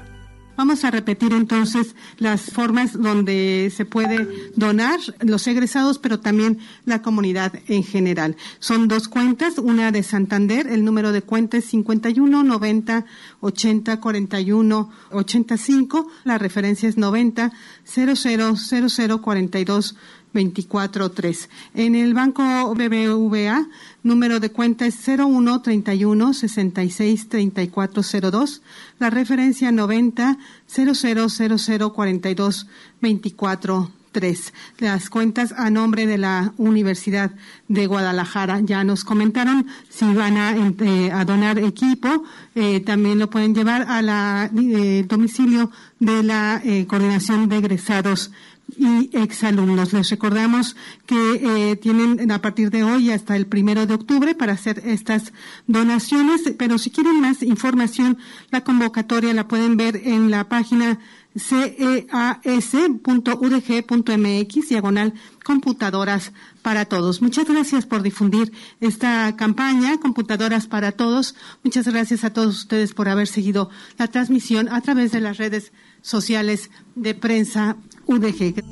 [0.56, 7.02] Vamos a repetir entonces las formas donde se puede donar los egresados, pero también la
[7.02, 8.38] comunidad en general.
[8.60, 13.06] Son dos cuentas, una de Santander, el número de cuenta es 51 90
[13.42, 17.52] 80 41 85, la referencia es 90
[17.84, 19.96] 00 00 42
[20.34, 21.50] 243.
[21.76, 22.44] En el banco
[22.74, 23.68] BBVA,
[24.02, 28.62] número de cuenta es 01 31 66 3402,
[29.00, 32.68] la referencia 90 0000 42
[33.02, 34.54] 24 3.
[34.78, 37.32] Las cuentas a nombre de la Universidad
[37.68, 38.62] de Guadalajara.
[38.62, 42.24] Ya nos comentaron si van a, eh, donar equipo,
[42.56, 48.32] eh, también lo pueden llevar a la eh, domicilio de la Coordinación de Egresados
[48.78, 49.94] y exalumnos.
[49.94, 54.82] Les recordamos que tienen a partir de hoy hasta el primero de octubre para hacer
[54.86, 55.32] estas
[55.68, 58.18] donaciones, pero si quieren más información,
[58.52, 61.00] la convocatoria la pueden ver en la página
[61.36, 62.70] ceas.udg.mx,
[64.70, 67.22] diagonal computadoras para todos.
[67.22, 71.36] Muchas gracias por difundir esta campaña, Computadoras para Todos.
[71.64, 75.74] Muchas gracias a todos ustedes por haber seguido la transmisión a través de las redes
[76.02, 78.64] sociales de prensa UDG.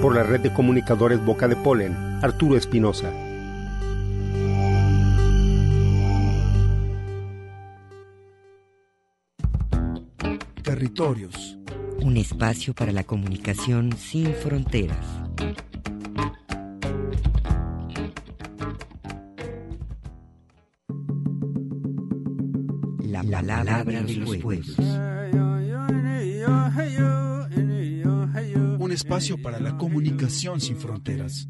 [0.00, 3.12] Por la red de comunicadores Boca de Polen, Arturo Espinosa.
[10.82, 11.58] Territorios.
[12.00, 15.06] Un espacio para la comunicación sin fronteras.
[22.98, 24.76] La palabra, de los pueblos.
[28.80, 31.48] Un espacio para la comunicación sin fronteras.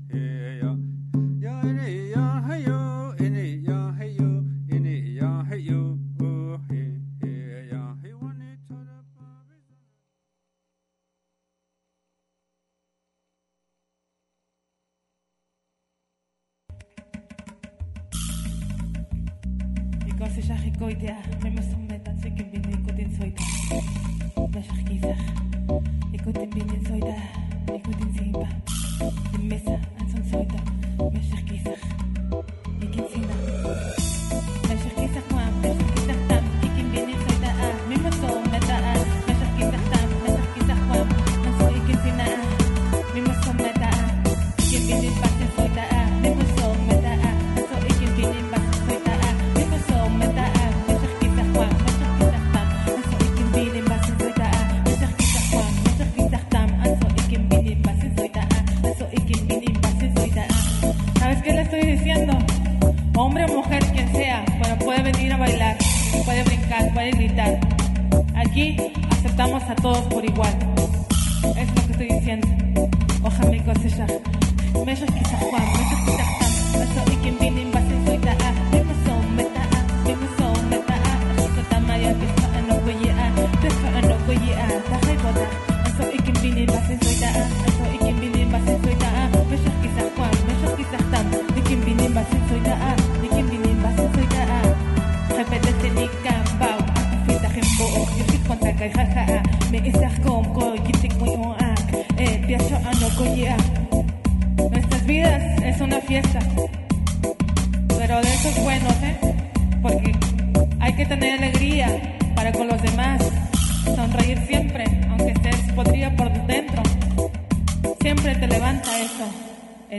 [20.82, 23.44] Goitea, memezun betan zekin bine ikutin zoita.
[24.50, 25.20] Besak izak,
[26.12, 27.14] ikutin bine zoita,
[27.76, 28.48] ikutin zimba.
[29.32, 30.58] Dimeza, antzon zoita,
[31.14, 31.82] besak izak,
[32.82, 33.41] ikin zina.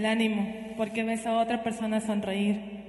[0.03, 2.83] El ánimo, porque ves a otra persona sonreír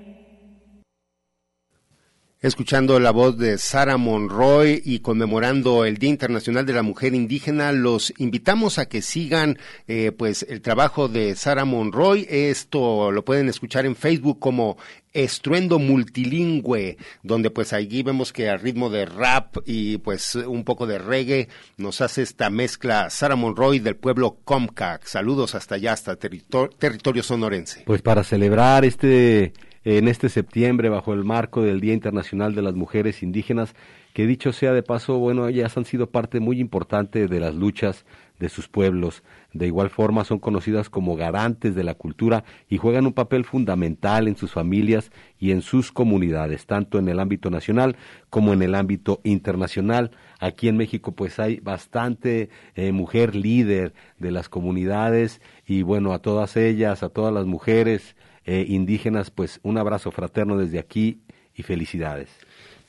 [2.45, 7.73] escuchando la voz de Sara Monroy y conmemorando el Día Internacional de la Mujer Indígena,
[7.73, 9.57] los invitamos a que sigan
[9.89, 12.27] eh, pues el trabajo de Sara Monroy.
[12.29, 14.77] Esto lo pueden escuchar en Facebook como
[15.15, 20.87] Estruendo Multilingüe, donde pues allí vemos que al ritmo de rap y pues un poco
[20.87, 25.05] de reggae nos hace esta mezcla Sara Monroy del pueblo Comcac.
[25.07, 27.85] Saludos hasta allá, hasta territorio sonorense.
[27.87, 32.75] Pues para celebrar este en este septiembre bajo el marco del Día Internacional de las
[32.75, 33.75] Mujeres Indígenas,
[34.15, 38.07] que dicho sea de paso, bueno, ellas han sido parte muy importante de las luchas
[38.45, 39.23] de sus pueblos.
[39.55, 44.29] De igual forma son conocidas como garantes de la cultura y juegan un papel fundamental
[44.29, 47.97] en sus familias y en sus comunidades, tanto en el ámbito nacional
[48.29, 50.11] como en el ámbito internacional.
[50.41, 56.19] Aquí en México pues hay bastante eh, mujer líder de las comunidades y bueno, a
[56.19, 61.23] todas ellas, a todas las mujeres eh, indígenas, pues un abrazo fraterno desde aquí
[61.55, 62.29] y felicidades.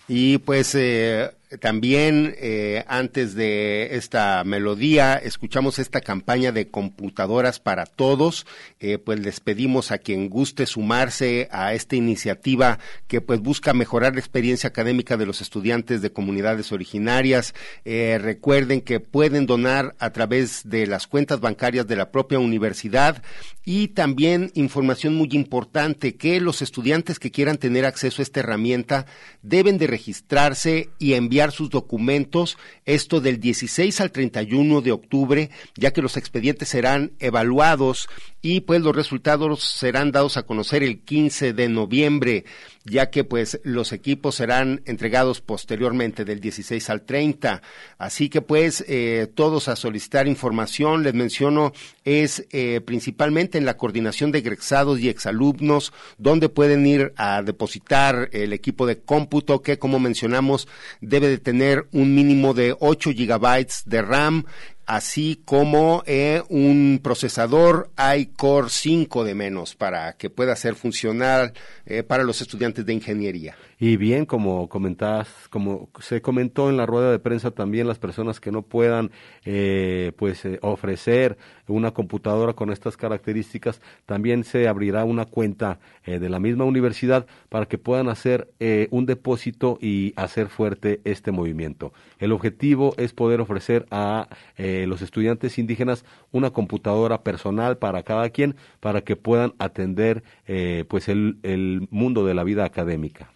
[0.07, 7.85] Y pues eh, también eh, antes de esta melodía escuchamos esta campaña de computadoras para
[7.85, 8.45] todos.
[8.79, 14.13] Eh, pues les pedimos a quien guste sumarse a esta iniciativa que pues busca mejorar
[14.13, 17.53] la experiencia académica de los estudiantes de comunidades originarias.
[17.85, 23.21] Eh, recuerden que pueden donar a través de las cuentas bancarias de la propia universidad
[23.63, 29.05] y también información muy importante que los estudiantes que quieran tener acceso a esta herramienta
[29.41, 35.91] deben de registrarse y enviar sus documentos, esto del 16 al 31 de octubre, ya
[35.91, 38.07] que los expedientes serán evaluados
[38.41, 42.45] y pues los resultados serán dados a conocer el 15 de noviembre
[42.85, 47.61] ya que pues los equipos serán entregados posteriormente del 16 al 30.
[47.97, 53.77] Así que pues eh, todos a solicitar información, les menciono, es eh, principalmente en la
[53.77, 59.79] coordinación de egresados y exalumnos, donde pueden ir a depositar el equipo de cómputo que
[59.79, 60.67] como mencionamos
[61.01, 64.45] debe de tener un mínimo de 8 gigabytes de RAM
[64.85, 71.53] así como eh, un procesador iCore 5 de menos para que pueda ser funcional
[71.85, 73.55] eh, para los estudiantes de ingeniería.
[73.77, 78.39] Y bien, como comentas, como se comentó en la rueda de prensa también, las personas
[78.39, 79.11] que no puedan
[79.43, 86.19] eh, pues eh, ofrecer una computadora con estas características, también se abrirá una cuenta eh,
[86.19, 88.49] de la misma universidad para que puedan hacer
[88.91, 91.93] un depósito y hacer fuerte este movimiento.
[92.19, 94.27] El objetivo es poder ofrecer a
[94.87, 100.23] los estudiantes indígenas una computadora personal para cada quien para que puedan atender
[100.87, 103.29] pues el, el mundo de la vida académica.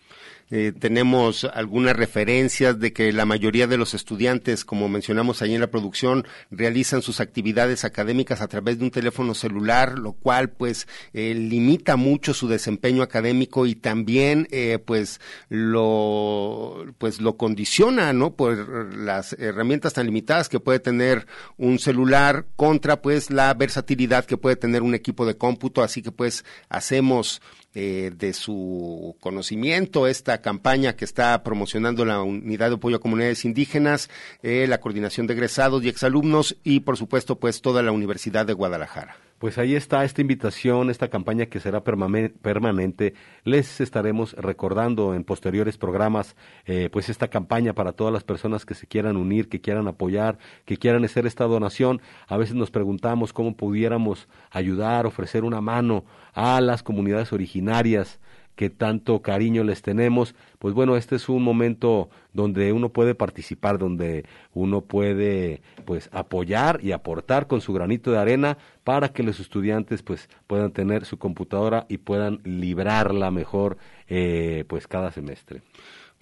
[0.52, 5.62] Eh, tenemos algunas referencias de que la mayoría de los estudiantes, como mencionamos ahí en
[5.62, 10.88] la producción, realizan sus actividades académicas a través de un teléfono celular, lo cual pues
[11.14, 18.36] eh, limita mucho su desempeño académico y también eh, pues lo pues lo condiciona, ¿no?
[18.36, 24.38] Por las herramientas tan limitadas que puede tener un celular contra pues la versatilidad que
[24.38, 27.42] puede tener un equipo de cómputo, así que pues hacemos
[27.75, 33.45] eh, de su conocimiento esta campaña que está promocionando la Unidad de Apoyo a Comunidades
[33.45, 34.10] Indígenas,
[34.41, 38.53] eh, la Coordinación de Egresados y Exalumnos y, por supuesto, pues toda la Universidad de
[38.53, 39.17] Guadalajara.
[39.39, 43.13] Pues ahí está esta invitación, esta campaña que será permanente.
[43.45, 48.75] Les estaremos recordando en posteriores programas, eh, pues esta campaña para todas las personas que
[48.75, 52.01] se quieran unir, que quieran apoyar, que quieran hacer esta donación.
[52.27, 56.03] A veces nos preguntamos cómo pudiéramos ayudar, ofrecer una mano
[56.34, 58.20] a las comunidades originarias
[58.60, 63.78] que tanto cariño les tenemos, pues bueno, este es un momento donde uno puede participar,
[63.78, 69.39] donde uno puede pues apoyar y aportar con su granito de arena para que los
[69.39, 73.78] estudiantes pues puedan tener su computadora y puedan librarla mejor
[74.10, 75.62] eh, pues cada semestre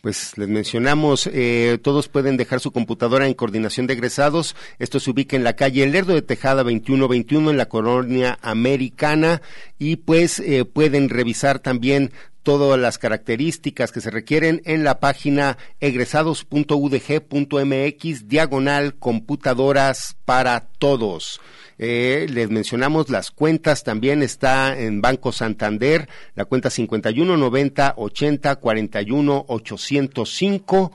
[0.08, 4.56] pues les mencionamos, eh, todos pueden dejar su computadora en coordinación de egresados.
[4.80, 9.41] Esto se ubica en la calle Lerdo de Tejada 2121 en la colonia americana
[9.78, 12.13] y pues eh, pueden revisar también
[12.47, 21.41] todas las características que se requieren en la página egresados.udg.mx diagonal computadoras para todos.
[21.77, 28.56] Eh, les mencionamos las cuentas, también está en Banco Santander, la cuenta 51 90 80
[28.56, 30.93] 41 805.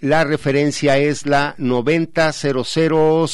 [0.00, 3.26] La referencia es la 90 00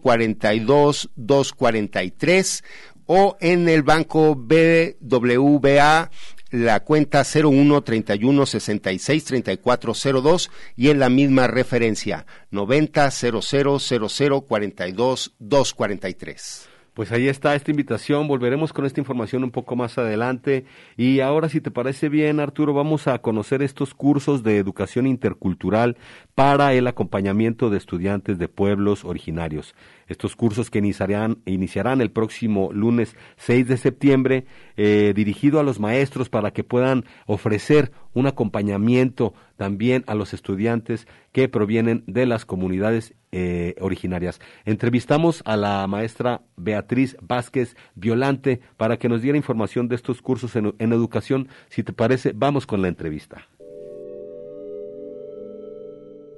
[0.00, 2.64] 42 243
[3.12, 6.10] o en el banco BWA
[6.52, 9.92] la cuenta 01 31 66 34
[10.22, 16.68] 02 y en la misma referencia 90 00 00 42 243.
[16.94, 20.64] Pues ahí está esta invitación, volveremos con esta información un poco más adelante
[20.96, 25.96] y ahora si te parece bien Arturo vamos a conocer estos cursos de educación intercultural
[26.40, 29.74] para el acompañamiento de estudiantes de pueblos originarios.
[30.08, 34.46] Estos cursos que iniciarán, iniciarán el próximo lunes 6 de septiembre,
[34.78, 41.06] eh, dirigido a los maestros para que puedan ofrecer un acompañamiento también a los estudiantes
[41.32, 44.40] que provienen de las comunidades eh, originarias.
[44.64, 50.56] Entrevistamos a la maestra Beatriz Vázquez Violante para que nos diera información de estos cursos
[50.56, 51.48] en educación.
[51.68, 53.46] Si te parece, vamos con la entrevista.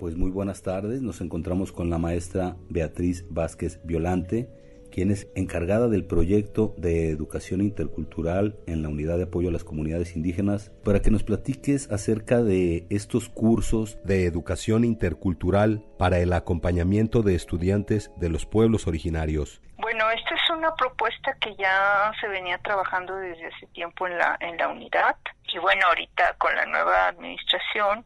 [0.03, 4.49] Pues muy buenas tardes, nos encontramos con la maestra Beatriz Vázquez Violante,
[4.91, 9.63] quien es encargada del proyecto de educación intercultural en la unidad de apoyo a las
[9.63, 16.33] comunidades indígenas, para que nos platiques acerca de estos cursos de educación intercultural para el
[16.33, 19.61] acompañamiento de estudiantes de los pueblos originarios.
[19.77, 24.37] Bueno, esta es una propuesta que ya se venía trabajando desde hace tiempo en la,
[24.41, 25.15] en la unidad
[25.55, 28.05] y bueno, ahorita con la nueva administración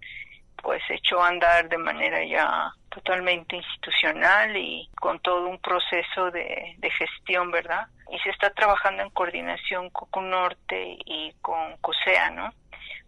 [0.62, 6.76] pues echó a andar de manera ya totalmente institucional y con todo un proceso de,
[6.98, 7.86] gestión, ¿verdad?
[8.10, 12.54] Y se está trabajando en coordinación con CUNORTE y con COSEA, ¿no?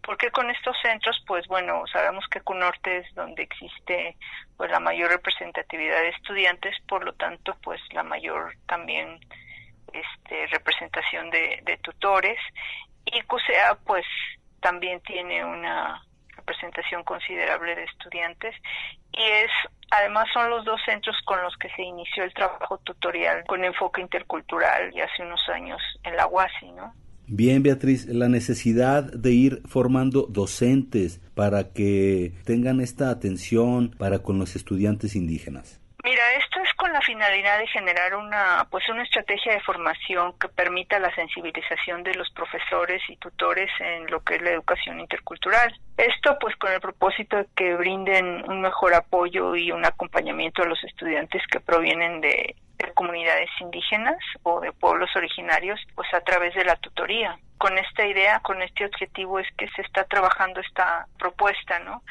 [0.03, 4.15] Porque con estos centros, pues bueno, sabemos que CUNORTE es donde existe
[4.57, 9.19] pues la mayor representatividad de estudiantes, por lo tanto, pues la mayor también
[9.91, 12.39] este, representación de, de tutores
[13.05, 14.05] y COSEA pues
[14.61, 16.03] también tiene una
[16.49, 18.55] representación considerable de estudiantes
[19.13, 19.51] y es
[19.91, 24.01] además son los dos centros con los que se inició el trabajo tutorial con enfoque
[24.01, 26.93] intercultural y hace unos años en la UASI, ¿no?
[27.31, 34.39] Bien, Beatriz, la necesidad de ir formando docentes para que tengan esta atención para con
[34.39, 35.79] los estudiantes indígenas.
[36.03, 36.58] Mira, esto es
[36.91, 42.15] la finalidad de generar una, pues una estrategia de formación que permita la sensibilización de
[42.15, 45.73] los profesores y tutores en lo que es la educación intercultural.
[45.97, 50.67] Esto pues con el propósito de que brinden un mejor apoyo y un acompañamiento a
[50.67, 56.55] los estudiantes que provienen de, de comunidades indígenas o de pueblos originarios, pues a través
[56.55, 61.07] de la tutoría con esta idea, con este objetivo es que se está trabajando esta
[61.19, 62.03] propuesta, ¿no?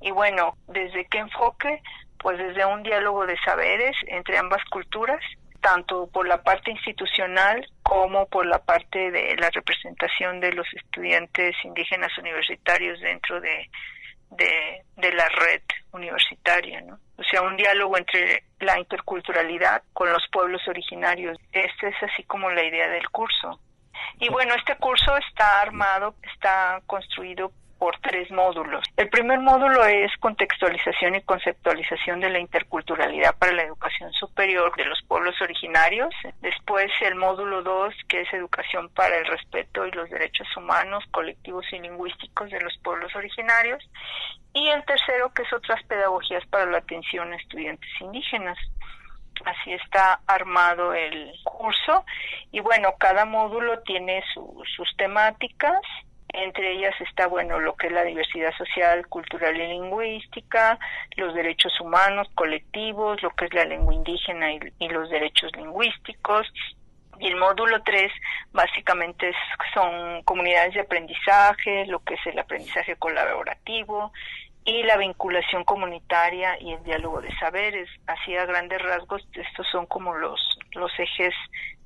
[0.00, 1.82] Y bueno, ¿desde qué enfoque?
[2.26, 5.22] Pues desde un diálogo de saberes entre ambas culturas,
[5.60, 11.54] tanto por la parte institucional como por la parte de la representación de los estudiantes
[11.62, 13.70] indígenas universitarios dentro de,
[14.30, 15.62] de, la red
[15.92, 16.98] universitaria, ¿no?
[17.16, 21.38] O sea, un diálogo entre la interculturalidad con los pueblos originarios.
[21.52, 23.60] Esta es así como la idea del curso.
[24.18, 28.84] Y bueno, este curso está armado, está construido por tres módulos.
[28.96, 34.84] El primer módulo es contextualización y conceptualización de la interculturalidad para la educación superior de
[34.84, 36.14] los pueblos originarios.
[36.40, 41.66] Después el módulo 2, que es educación para el respeto y los derechos humanos, colectivos
[41.72, 43.82] y lingüísticos de los pueblos originarios.
[44.52, 48.58] Y el tercero, que es otras pedagogías para la atención a estudiantes indígenas
[49.44, 52.06] así está armado el curso
[52.52, 55.80] y bueno cada módulo tiene sus temáticas
[56.32, 60.78] entre ellas está, bueno, lo que es la diversidad social, cultural y lingüística,
[61.16, 66.46] los derechos humanos colectivos, lo que es la lengua indígena y, los derechos lingüísticos.
[67.18, 68.12] Y el módulo 3
[68.52, 69.32] básicamente
[69.72, 74.12] son comunidades de aprendizaje, lo que es el aprendizaje colaborativo
[74.66, 77.88] y la vinculación comunitaria y el diálogo de saberes.
[78.06, 80.40] Así a grandes rasgos, estos son como los,
[80.72, 81.32] los ejes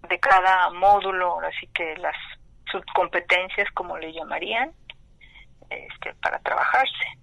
[0.08, 2.16] de cada módulo, así que las
[2.70, 4.72] sus competencias, como le llamarían,
[5.68, 7.20] este, para trabajarse.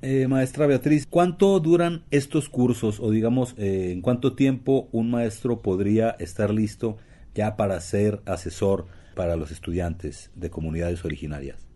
[0.00, 5.60] Eh, maestra Beatriz, ¿cuánto duran estos cursos o digamos eh, en cuánto tiempo un maestro
[5.60, 6.98] podría estar listo
[7.34, 8.86] ya para ser asesor
[9.16, 11.66] para los estudiantes de comunidades originarias?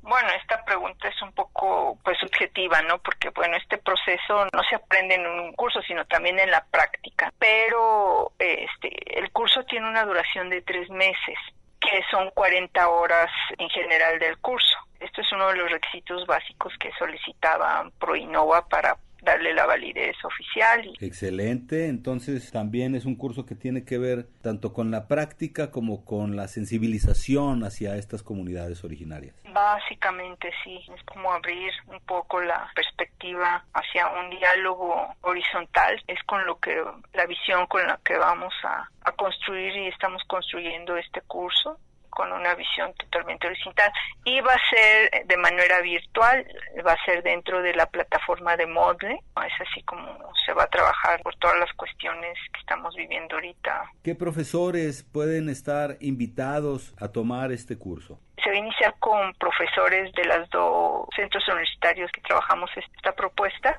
[0.00, 2.96] Bueno, esta pregunta es un poco pues subjetiva, ¿no?
[2.98, 7.30] Porque bueno, este proceso no se aprende en un curso, sino también en la práctica.
[7.38, 11.36] Pero este, el curso tiene una duración de tres meses
[11.80, 14.76] que son 40 horas en general del curso.
[15.00, 20.92] Esto es uno de los requisitos básicos que solicitaba ProInnova para darle la validez oficial.
[21.00, 26.04] Excelente, entonces también es un curso que tiene que ver tanto con la práctica como
[26.04, 29.34] con la sensibilización hacia estas comunidades originarias.
[29.52, 36.44] Básicamente sí, es como abrir un poco la perspectiva hacia un diálogo horizontal, es con
[36.46, 36.82] lo que
[37.14, 41.78] la visión con la que vamos a, a construir y estamos construyendo este curso
[42.10, 43.92] con una visión totalmente horizontal
[44.24, 46.46] y va a ser de manera virtual,
[46.86, 50.68] va a ser dentro de la plataforma de Moodle, es así como se va a
[50.68, 53.92] trabajar por todas las cuestiones que estamos viviendo ahorita.
[54.02, 58.18] ¿Qué profesores pueden estar invitados a tomar este curso?
[58.42, 63.78] Se va a iniciar con profesores de los dos centros universitarios que trabajamos esta propuesta.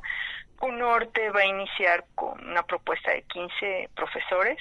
[0.61, 4.57] Un norte va a iniciar con una propuesta de 15 profesores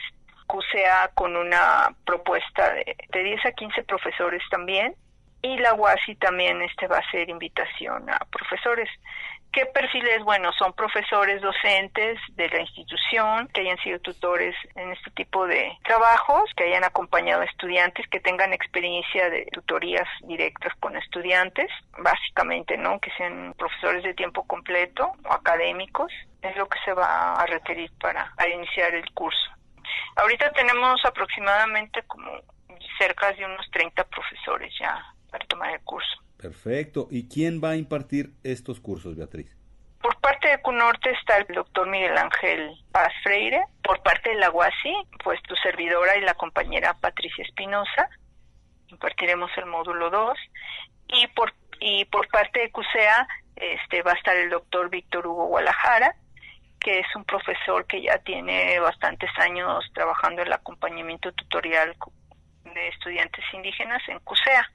[0.48, 4.96] CUSEA con una propuesta de, de 10 a 15 profesores también
[5.42, 8.88] y la UASI también este va a ser invitación a profesores.
[9.52, 10.22] ¿Qué perfiles?
[10.24, 15.72] Bueno, son profesores docentes de la institución que hayan sido tutores en este tipo de
[15.84, 22.76] trabajos, que hayan acompañado a estudiantes, que tengan experiencia de tutorías directas con estudiantes, básicamente,
[22.76, 23.00] ¿no?
[23.00, 26.12] Que sean profesores de tiempo completo o académicos.
[26.42, 29.57] Es lo que se va a requerir para iniciar el curso.
[30.16, 32.30] Ahorita tenemos aproximadamente como
[32.98, 36.22] cerca de unos 30 profesores ya para tomar el curso.
[36.36, 37.08] Perfecto.
[37.10, 39.56] ¿Y quién va a impartir estos cursos, Beatriz?
[40.00, 43.64] Por parte de CUNORTE está el doctor Miguel Ángel Paz Freire.
[43.82, 48.08] Por parte de la UASI, pues tu servidora y la compañera Patricia Espinosa.
[48.86, 50.38] Impartiremos el módulo 2.
[51.08, 53.26] Y por, y por parte de CUSEA
[53.56, 56.14] este, va a estar el doctor Víctor Hugo Guadalajara
[56.80, 61.96] que es un profesor que ya tiene bastantes años trabajando en el acompañamiento tutorial
[62.64, 64.70] de estudiantes indígenas en CUSEA.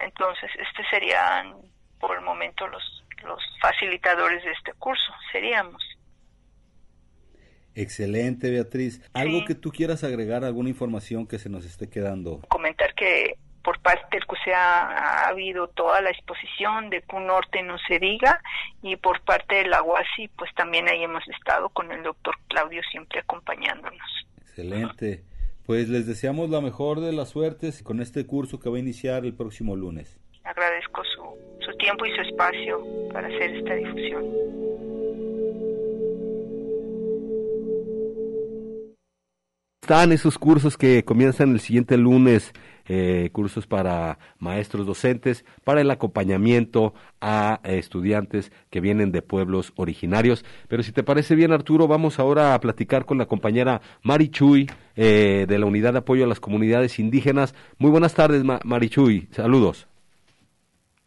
[0.00, 1.56] Entonces, este serían
[1.98, 5.82] por el momento los, los facilitadores de este curso, seríamos.
[7.74, 9.00] Excelente, Beatriz.
[9.12, 12.40] ¿Algo que tú quieras agregar, alguna información que se nos esté quedando?
[12.48, 13.38] Comentar que
[13.68, 18.40] por parte del CUSEA ha habido toda la exposición de Norte no se diga
[18.80, 22.80] y por parte de la UASI pues también ahí hemos estado con el doctor Claudio
[22.90, 24.08] siempre acompañándonos.
[24.40, 25.22] Excelente.
[25.66, 29.26] Pues les deseamos la mejor de las suertes con este curso que va a iniciar
[29.26, 30.18] el próximo lunes.
[30.44, 34.24] Agradezco su, su tiempo y su espacio para hacer esta difusión.
[39.82, 42.52] Están esos cursos que comienzan el siguiente lunes
[42.88, 50.44] eh, cursos para maestros docentes, para el acompañamiento a estudiantes que vienen de pueblos originarios.
[50.68, 54.70] Pero si te parece bien, Arturo, vamos ahora a platicar con la compañera Mari Chuy
[54.96, 57.54] eh, de la Unidad de Apoyo a las Comunidades Indígenas.
[57.78, 59.28] Muy buenas tardes, Ma Mari Chuy.
[59.30, 59.86] Saludos.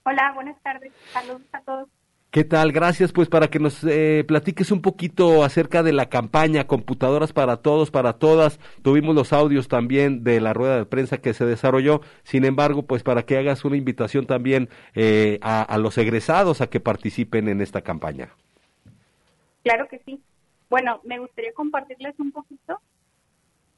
[0.03, 0.91] Hola, buenas tardes.
[1.13, 2.00] Saludos a todos.
[2.31, 2.71] ¿Qué tal?
[2.71, 7.57] Gracias, pues para que nos eh, platiques un poquito acerca de la campaña Computadoras para
[7.57, 8.57] Todos, para Todas.
[8.83, 11.99] Tuvimos los audios también de la rueda de prensa que se desarrolló.
[12.23, 16.69] Sin embargo, pues para que hagas una invitación también eh, a, a, los egresados a
[16.69, 18.29] que participen en esta campaña.
[19.63, 20.21] Claro que sí.
[20.69, 22.79] Bueno, me gustaría compartirles un poquito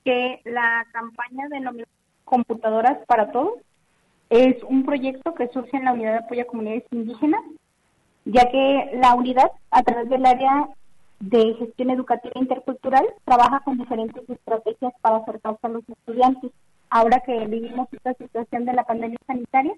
[0.06, 1.88] que la campaña de
[2.24, 3.56] Computadoras para Todos
[4.30, 7.42] es un proyecto que surge en la Unidad de Apoyo a Comunidades Indígenas
[8.26, 10.70] ya que la unidad, a través del área
[11.20, 16.52] de gestión educativa intercultural, trabaja con diferentes estrategias para acercarse a los estudiantes.
[16.90, 19.74] Ahora que vivimos esta situación de la pandemia sanitaria,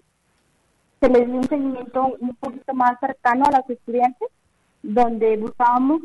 [1.00, 4.30] se les dio un seguimiento un poquito más cercano a los estudiantes,
[4.82, 6.02] donde buscábamos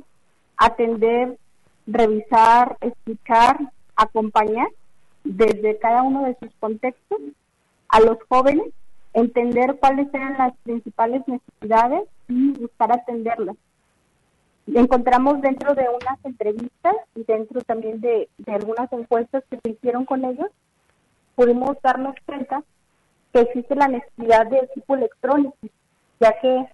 [0.57, 1.39] atender,
[1.87, 3.59] revisar, escuchar,
[3.97, 4.69] acompañar
[5.25, 7.19] desde cada uno de sus contextos
[7.89, 8.67] a los jóvenes
[9.13, 13.57] entender cuáles eran las principales necesidades y buscar atenderlas.
[14.67, 20.25] Encontramos dentro de unas entrevistas y dentro también de, algunas encuestas que se hicieron con
[20.25, 20.49] ellos,
[21.35, 22.63] pudimos darnos cuenta
[23.33, 25.57] que existe la necesidad de equipo electrónico,
[26.21, 26.67] ya que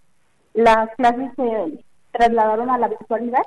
[0.55, 3.43] las clases se trasladaron a la virtualidad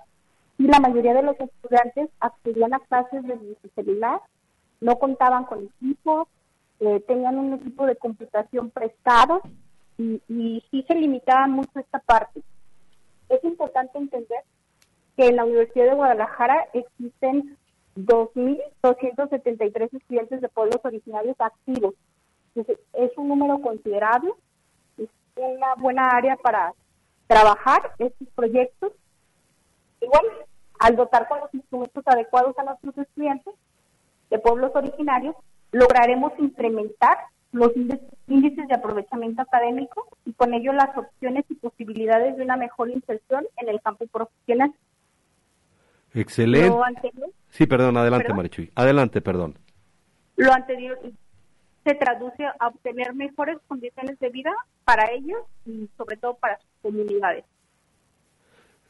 [0.58, 4.22] y la mayoría de los estudiantes accedían a clases desde su celular,
[4.82, 6.28] no contaban con equipo,
[6.80, 9.42] eh, tenían un equipo de computación prestado
[9.98, 12.42] y, y sí se limitaba mucho esta parte.
[13.28, 14.44] Es importante entender
[15.16, 17.58] que en la Universidad de Guadalajara existen
[17.98, 21.96] 2.273 estudiantes de pueblos originarios activos.
[22.56, 24.32] Entonces, es un número considerable,
[24.98, 26.74] es una buena área para
[27.28, 28.94] trabajar estos proyectos.
[30.02, 30.24] Igual,
[30.80, 33.54] al dotar con los instrumentos adecuados a nuestros estudiantes
[34.30, 35.36] de pueblos originarios,
[35.72, 37.18] lograremos incrementar
[37.52, 37.72] los
[38.28, 43.46] índices de aprovechamiento académico y con ello las opciones y posibilidades de una mejor inserción
[43.58, 44.74] en el campo profesional.
[46.14, 46.76] Excelente.
[46.86, 48.38] Anterior, Sí, perdón, adelante, ¿Perdón?
[48.38, 48.72] Marichuy.
[48.76, 49.58] Adelante, perdón.
[50.36, 51.00] lo anterior
[51.84, 54.52] se traduce a obtener mejores condiciones de vida
[54.86, 57.46] para ellos y sobre todo para sus comunidades.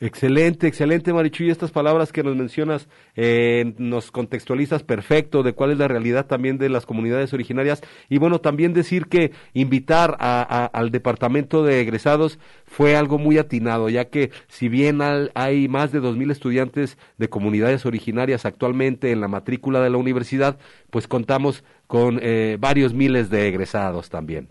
[0.02, 1.50] Excelente, excelente, Marichuy.
[1.50, 2.88] Estas palabras que nos mencionas
[3.18, 7.82] eh, nos contextualizas perfecto de cuál es la realidad también de las comunidades originarias.
[8.08, 13.90] Y bueno, también decir que invitar a- al departamento de egresados fue algo muy atinado,
[13.90, 19.20] ya que si bien al- hay más de 2.000 estudiantes de comunidades originarias actualmente en
[19.20, 20.60] la matrícula de la universidad,
[20.92, 24.48] pues contamos con eh, varios miles de egresados también.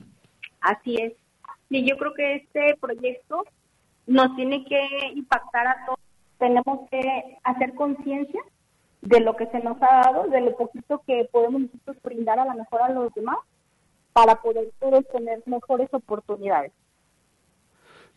[0.60, 1.14] Así es.
[1.70, 3.44] Y yo creo que este proyecto
[4.08, 4.80] nos tiene que
[5.14, 5.98] impactar a todos.
[6.38, 8.40] Tenemos que hacer conciencia
[9.02, 12.44] de lo que se nos ha dado, de lo poquito que podemos nosotros brindar a
[12.44, 13.38] la mejor a los demás
[14.12, 16.72] para poder todos tener mejores oportunidades.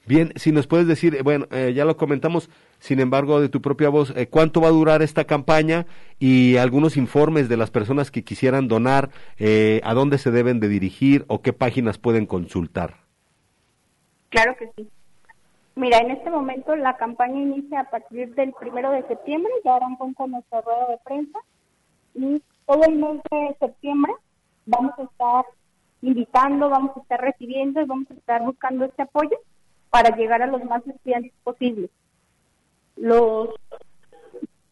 [0.08, 3.62] Bien, si nos puedes decir, eh, bueno, eh, ya lo comentamos, sin embargo, de tu
[3.62, 5.86] propia voz, eh, ¿cuánto va a durar esta campaña
[6.18, 10.70] y algunos informes de las personas que quisieran donar, eh, a dónde se deben de
[10.70, 12.96] dirigir o qué páginas pueden consultar?
[14.30, 14.89] Claro que sí.
[15.76, 20.12] Mira, en este momento la campaña inicia a partir del primero de septiembre, ya arrancó
[20.14, 21.40] con nuestra rueda de prensa
[22.14, 24.14] y todo el mes de septiembre
[24.66, 25.46] vamos a estar
[26.02, 29.38] invitando, vamos a estar recibiendo y vamos a estar buscando este apoyo
[29.90, 31.90] para llegar a los más estudiantes posibles.
[32.96, 33.50] Los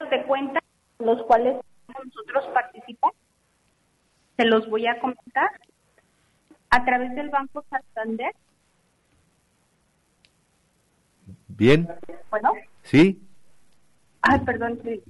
[0.10, 0.60] de cuenta,
[1.00, 3.12] los cuales nosotros participar,
[4.38, 5.50] se los voy a comentar
[6.70, 8.34] a través del Banco Santander.
[11.60, 11.88] Bien,
[12.30, 12.54] Bueno,
[12.84, 13.22] ¿sí?
[14.22, 15.02] ay, perdón, sí.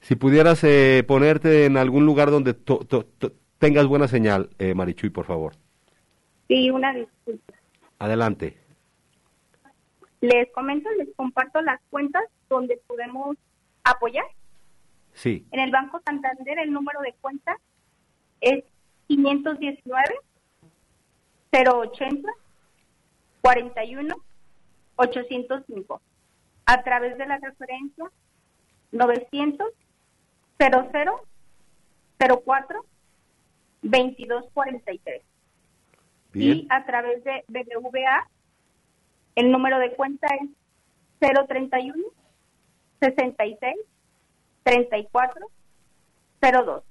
[0.00, 4.74] Si pudieras eh, ponerte en algún lugar donde to- to- to- tengas buena señal, eh,
[4.74, 5.54] Marichuy, por favor.
[6.48, 7.54] Sí, una disculpa.
[7.98, 8.58] Adelante.
[10.20, 13.36] Les comento, les comparto las cuentas donde podemos
[13.84, 14.24] apoyar.
[15.14, 17.56] Sí, En el Banco Santander el número de cuenta
[18.40, 18.64] es
[19.08, 20.04] 519
[21.52, 22.28] 080
[23.42, 24.14] 41
[24.96, 26.00] 805
[26.66, 28.10] a través de la referencia
[28.92, 29.68] 900
[30.58, 31.20] 00
[32.44, 32.84] 04
[33.82, 35.22] 2243
[36.32, 36.58] bien.
[36.58, 38.28] y a través de BBVA
[39.34, 40.48] el número de cuenta es
[41.20, 41.94] 031
[43.00, 43.76] 66
[44.62, 45.46] 34
[46.40, 46.82] 02.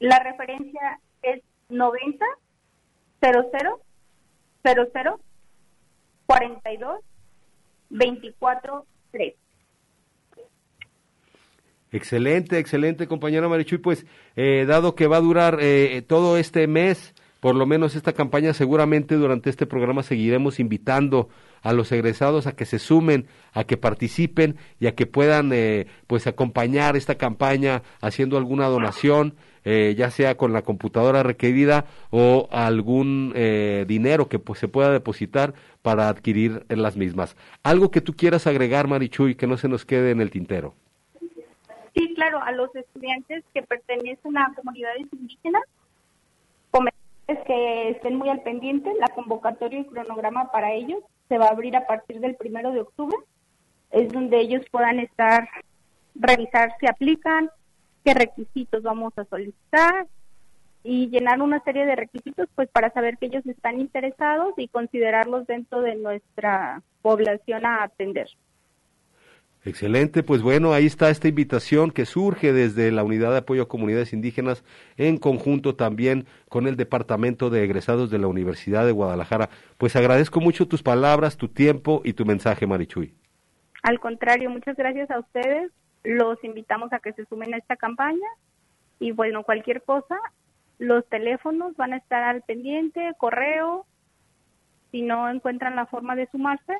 [0.00, 2.26] La referencia es 90
[3.20, 3.80] 00
[4.62, 5.20] 00
[6.26, 7.00] 42
[7.90, 9.34] 24 3.
[11.92, 13.78] Excelente, excelente, compañera Marichuy.
[13.78, 14.04] Pues,
[14.34, 18.52] eh, dado que va a durar eh, todo este mes, por lo menos esta campaña,
[18.52, 21.28] seguramente durante este programa seguiremos invitando
[21.62, 25.86] a los egresados a que se sumen, a que participen y a que puedan, eh,
[26.08, 32.48] pues, acompañar esta campaña haciendo alguna donación, eh, ya sea con la computadora requerida o
[32.50, 37.36] algún eh, dinero que pues, se pueda depositar para adquirir las mismas.
[37.62, 40.74] Algo que tú quieras agregar, Marichuy, que no se nos quede en el tintero.
[41.94, 45.62] Sí, claro, a los estudiantes que pertenecen a comunidades indígenas,
[46.70, 48.92] comentarles que estén muy al pendiente.
[48.98, 52.80] La convocatoria y cronograma para ellos se va a abrir a partir del primero de
[52.80, 53.16] octubre.
[53.92, 55.48] Es donde ellos puedan estar,
[56.16, 57.48] revisar si aplican,
[58.04, 60.06] qué requisitos vamos a solicitar
[60.82, 65.46] y llenar una serie de requisitos pues para saber que ellos están interesados y considerarlos
[65.46, 68.28] dentro de nuestra población a atender.
[69.66, 73.68] Excelente, pues bueno, ahí está esta invitación que surge desde la Unidad de Apoyo a
[73.68, 74.62] Comunidades Indígenas
[74.98, 79.48] en conjunto también con el Departamento de Egresados de la Universidad de Guadalajara.
[79.78, 83.14] Pues agradezco mucho tus palabras, tu tiempo y tu mensaje, Marichuy.
[83.82, 85.72] Al contrario, muchas gracias a ustedes.
[86.04, 88.28] Los invitamos a que se sumen a esta campaña
[89.00, 90.18] y bueno, cualquier cosa,
[90.78, 93.86] los teléfonos van a estar al pendiente, correo.
[94.90, 96.74] Si no encuentran la forma de sumarse,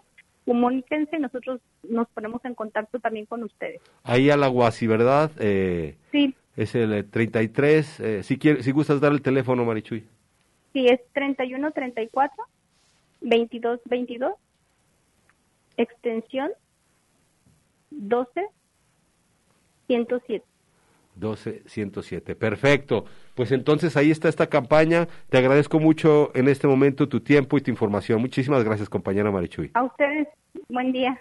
[0.45, 3.81] comuníquense y nosotros nos ponemos en contacto también con ustedes.
[4.05, 5.31] Ahí a la Guasi, ¿verdad?
[5.39, 10.05] Eh, Sí, es el eh, 33, eh, si, quieres, si gustas dar el teléfono, Marichuy.
[10.73, 12.45] sí, es 3134
[13.21, 14.35] 2222
[15.77, 16.51] extensión
[17.91, 18.47] 12
[19.87, 20.45] 107.
[21.17, 22.35] 12107.
[22.35, 23.05] Perfecto.
[23.35, 25.09] Pues entonces ahí está esta campaña.
[25.29, 28.21] Te agradezco mucho en este momento tu tiempo y tu información.
[28.21, 29.71] Muchísimas gracias, compañera Marichuy.
[29.75, 30.29] A ustedes,
[30.69, 31.21] buen día.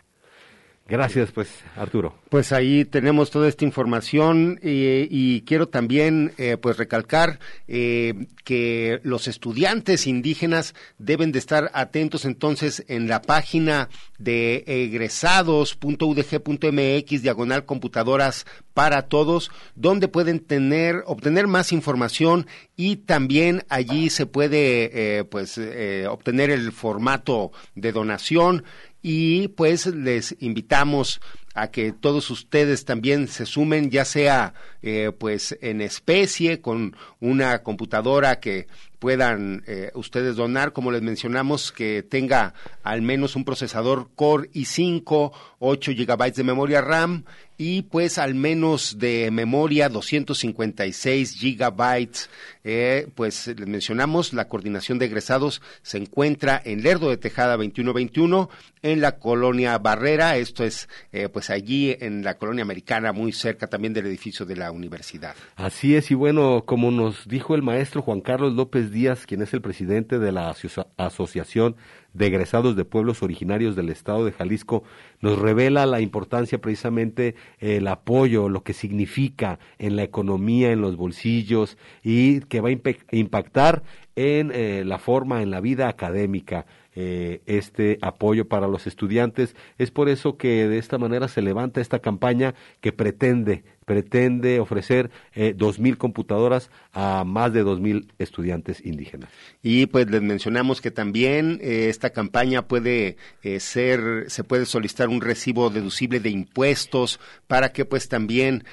[0.94, 2.14] Gracias, pues, Arturo.
[2.30, 9.00] Pues ahí tenemos toda esta información eh, y quiero también, eh, pues, recalcar eh, que
[9.02, 13.89] los estudiantes indígenas deben de estar atentos entonces en la página
[14.20, 24.12] de egresados.udg.mx diagonal computadoras para todos, donde pueden tener, obtener más información y también allí
[24.12, 25.60] se puede, pues,
[26.08, 28.64] obtener el formato de donación
[29.04, 31.22] y pues les invitamos
[31.54, 37.62] a que todos ustedes también se sumen, ya sea eh, pues en especie con una
[37.62, 38.68] computadora que
[39.04, 45.34] puedan eh, ustedes donar, como les mencionamos, que tenga al menos un procesador Core i5,
[45.60, 47.26] 8 gigabytes de memoria RAM
[47.58, 52.30] y pues al menos de memoria 256 gigabytes.
[52.64, 58.49] Eh, pues les mencionamos, la coordinación de egresados se encuentra en Lerdo de Tejada 2121,
[58.82, 63.68] en la colonia Barrera, esto es eh, pues allí en la colonia americana, muy cerca
[63.68, 65.36] también del edificio de la universidad.
[65.56, 69.54] Así es, y bueno, como nos dijo el maestro Juan Carlos López Díaz, quien es
[69.54, 70.56] el presidente de la
[70.98, 71.76] Asociación
[72.14, 74.84] de egresados de pueblos originarios del estado de Jalisco,
[75.20, 80.96] nos revela la importancia precisamente el apoyo, lo que significa en la economía, en los
[80.96, 83.84] bolsillos y que va a impactar
[84.16, 86.66] en eh, la forma, en la vida académica.
[86.96, 89.56] Eh, este apoyo para los estudiantes.
[89.80, 95.12] Es por eso que de esta manera se levanta esta campaña que pretende pretende ofrecer
[95.34, 99.30] eh, dos mil computadoras a más de dos mil estudiantes indígenas.
[99.62, 105.10] Y pues les mencionamos que también eh, esta campaña puede eh, ser, se puede solicitar
[105.10, 108.64] un recibo deducible de impuestos para que pues también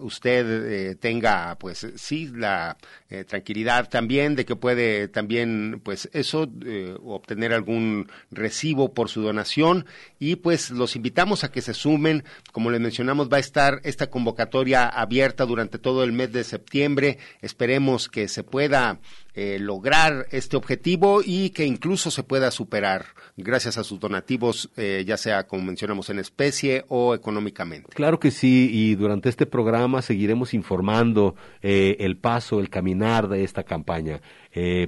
[0.00, 2.76] usted tenga pues sí la
[3.26, 6.50] tranquilidad también de que puede también pues eso
[7.02, 9.86] obtener algún recibo por su donación
[10.18, 14.08] y pues los invitamos a que se sumen, como les mencionamos va a estar esta
[14.08, 17.18] convocatoria convocatoria abierta durante todo el mes de septiembre.
[17.42, 18.98] Esperemos que se pueda
[19.34, 23.06] eh, lograr este objetivo y que incluso se pueda superar
[23.38, 27.88] gracias a sus donativos, eh, ya sea como mencionamos en especie o económicamente.
[27.94, 33.44] Claro que sí, y durante este programa seguiremos informando eh, el paso, el caminar de
[33.44, 34.20] esta campaña.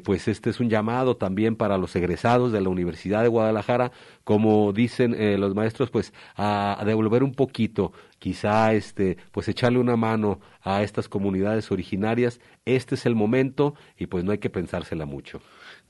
[0.05, 3.93] pues este es un llamado también para los egresados de la Universidad de Guadalajara,
[4.25, 7.93] como dicen los maestros, pues a, a devolver un poquito
[8.25, 12.41] quizá este pues echarle una mano a estas comunidades originarias.
[12.65, 15.41] Este es el momento y pues no hay que pensársela mucho.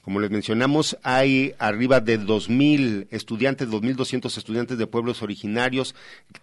[0.05, 5.95] Como les mencionamos, hay arriba de 2.000 estudiantes, 2.200 estudiantes de pueblos originarios,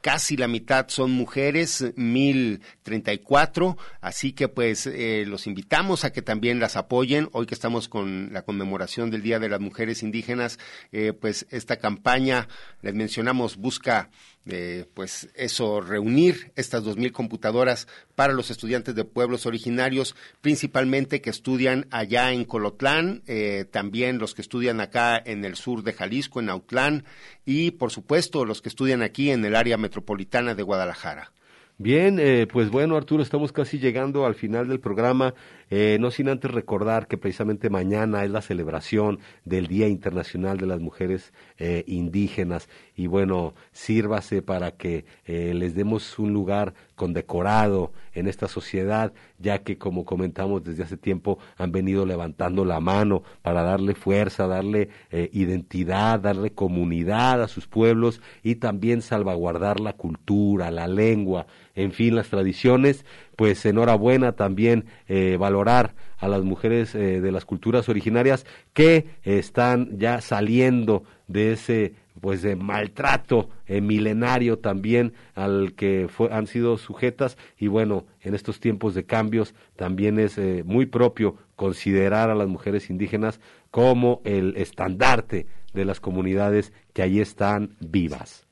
[0.02, 6.60] casi la mitad son mujeres, 1.034, así que pues eh, los invitamos a que también
[6.60, 7.30] las apoyen.
[7.34, 10.58] Hoy que estamos con la conmemoración del Día de las Mujeres Indígenas,
[10.92, 12.48] eh, pues esta campaña,
[12.82, 14.10] les mencionamos, busca
[14.48, 17.88] eh, pues eso, reunir estas 2.000 computadoras
[18.22, 24.36] para los estudiantes de pueblos originarios, principalmente que estudian allá en Colotlán, eh, también los
[24.36, 27.04] que estudian acá en el sur de Jalisco, en Autlán,
[27.48, 31.32] y por supuesto los que estudian aquí en el área metropolitana de Guadalajara.
[31.80, 35.34] Bien, eh, pues bueno, Arturo, estamos casi llegando al final del programa.
[35.74, 40.68] Eh, no sin antes recordar que precisamente mañana es la celebración del Día Internacional de
[40.68, 42.68] las Mujeres eh, Indígenas.
[42.94, 49.60] Y bueno, sírvase para que eh, les demos un lugar condecorado en esta sociedad, ya
[49.64, 54.90] que como comentamos desde hace tiempo han venido levantando la mano para darle fuerza, darle
[55.32, 62.16] identidad, darle comunidad a sus pueblos y también salvaguardar la cultura, la lengua, en fin,
[62.16, 63.06] las tradiciones
[63.36, 69.98] pues enhorabuena también eh, valorar a las mujeres eh, de las culturas originarias que están
[69.98, 77.38] ya saliendo de ese pues de maltrato eh, milenario también al que han sido sujetas
[77.58, 82.90] y bueno en estos tiempos de cambios también es muy propio considerar a las mujeres
[82.90, 83.40] indígenas
[83.72, 88.51] como el estandarte de las comunidades que allí están vivas.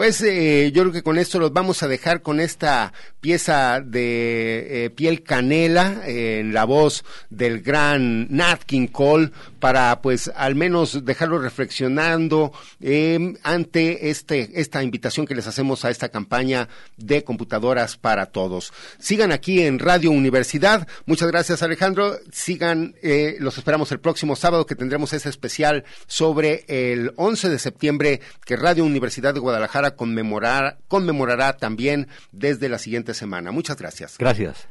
[0.00, 4.86] Pues eh, yo creo que con esto los vamos a dejar con esta pieza de
[4.86, 11.04] eh, piel canela en la voz del gran Nat King Cole para pues al menos
[11.04, 17.98] dejarlo reflexionando em, ante este esta invitación que les hacemos a esta campaña de computadoras
[17.98, 18.72] para todos.
[18.98, 20.88] Sigan aquí en Radio Universidad.
[21.04, 22.16] Muchas gracias Alejandro.
[22.32, 27.58] Sigan, eh, los esperamos el próximo sábado que tendremos ese especial sobre el 11 de
[27.58, 33.52] septiembre que Radio Universidad de Guadalajara conmemorar, conmemorará también desde la siguiente semana.
[33.52, 34.16] Muchas gracias.
[34.18, 34.68] Gracias.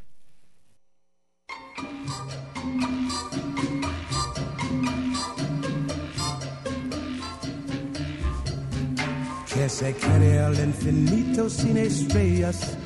[9.54, 12.78] Qué se quiere el infinito sin estrellas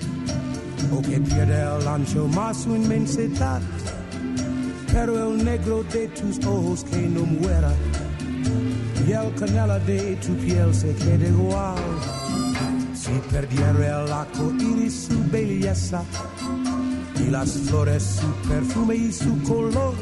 [0.91, 3.61] o que pierde el ancho más su inmensidad.
[4.91, 7.73] Pero el negro de tus ojos que no muera
[9.07, 12.22] y el canela de tu piel se quede igual.
[13.04, 16.06] Si perdiera el arco iris su belleza
[17.20, 19.93] y las flores su perfume y su color,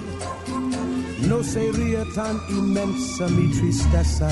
[1.28, 4.30] no sería tan inmensa mi tristeza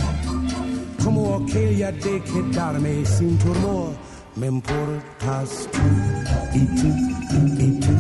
[1.04, 3.90] como aquella de quedarme sin tu amor.
[4.36, 5.80] Me importas tú
[6.54, 6.88] y tú
[7.58, 7.92] y tú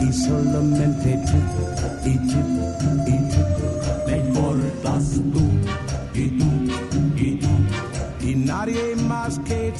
[0.00, 2.38] y solamente tú y tú
[3.06, 4.06] y tú.
[4.06, 5.57] Me importas tú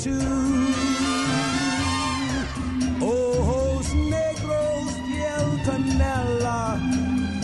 [0.03, 0.11] tú.
[3.01, 6.79] Ojos negros, piel canela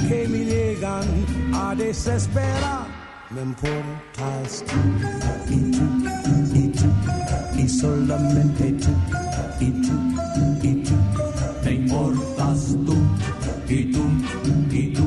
[0.09, 1.07] que me llegan
[1.53, 2.87] a desesperar.
[3.31, 4.79] Me importas tú
[5.53, 5.87] y tú
[6.55, 6.89] y tú
[7.57, 8.93] y solamente tú
[9.61, 9.97] y tú
[10.63, 10.95] y tú.
[11.65, 12.97] Me importas tú
[13.69, 14.05] y tú
[14.71, 15.07] y tú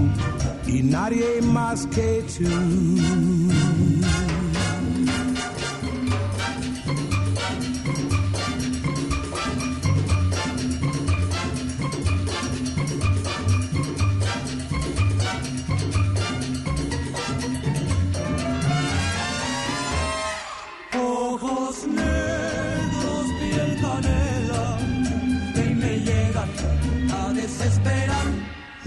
[0.68, 3.47] y nadie más que tú.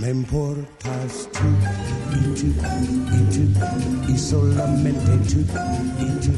[0.01, 1.47] Me importas tú
[2.17, 2.55] y tú
[3.31, 6.33] tú y solamente tú y tú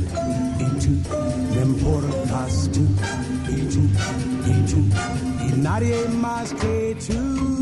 [0.59, 0.91] y tú.
[1.55, 2.81] Me importas tú
[3.49, 3.89] y tú
[4.69, 4.81] tú
[5.47, 7.53] y nadie más que tú.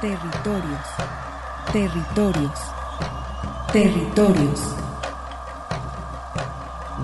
[0.00, 0.86] Territorios.
[1.72, 2.60] Territorios.
[3.70, 4.85] Territorios.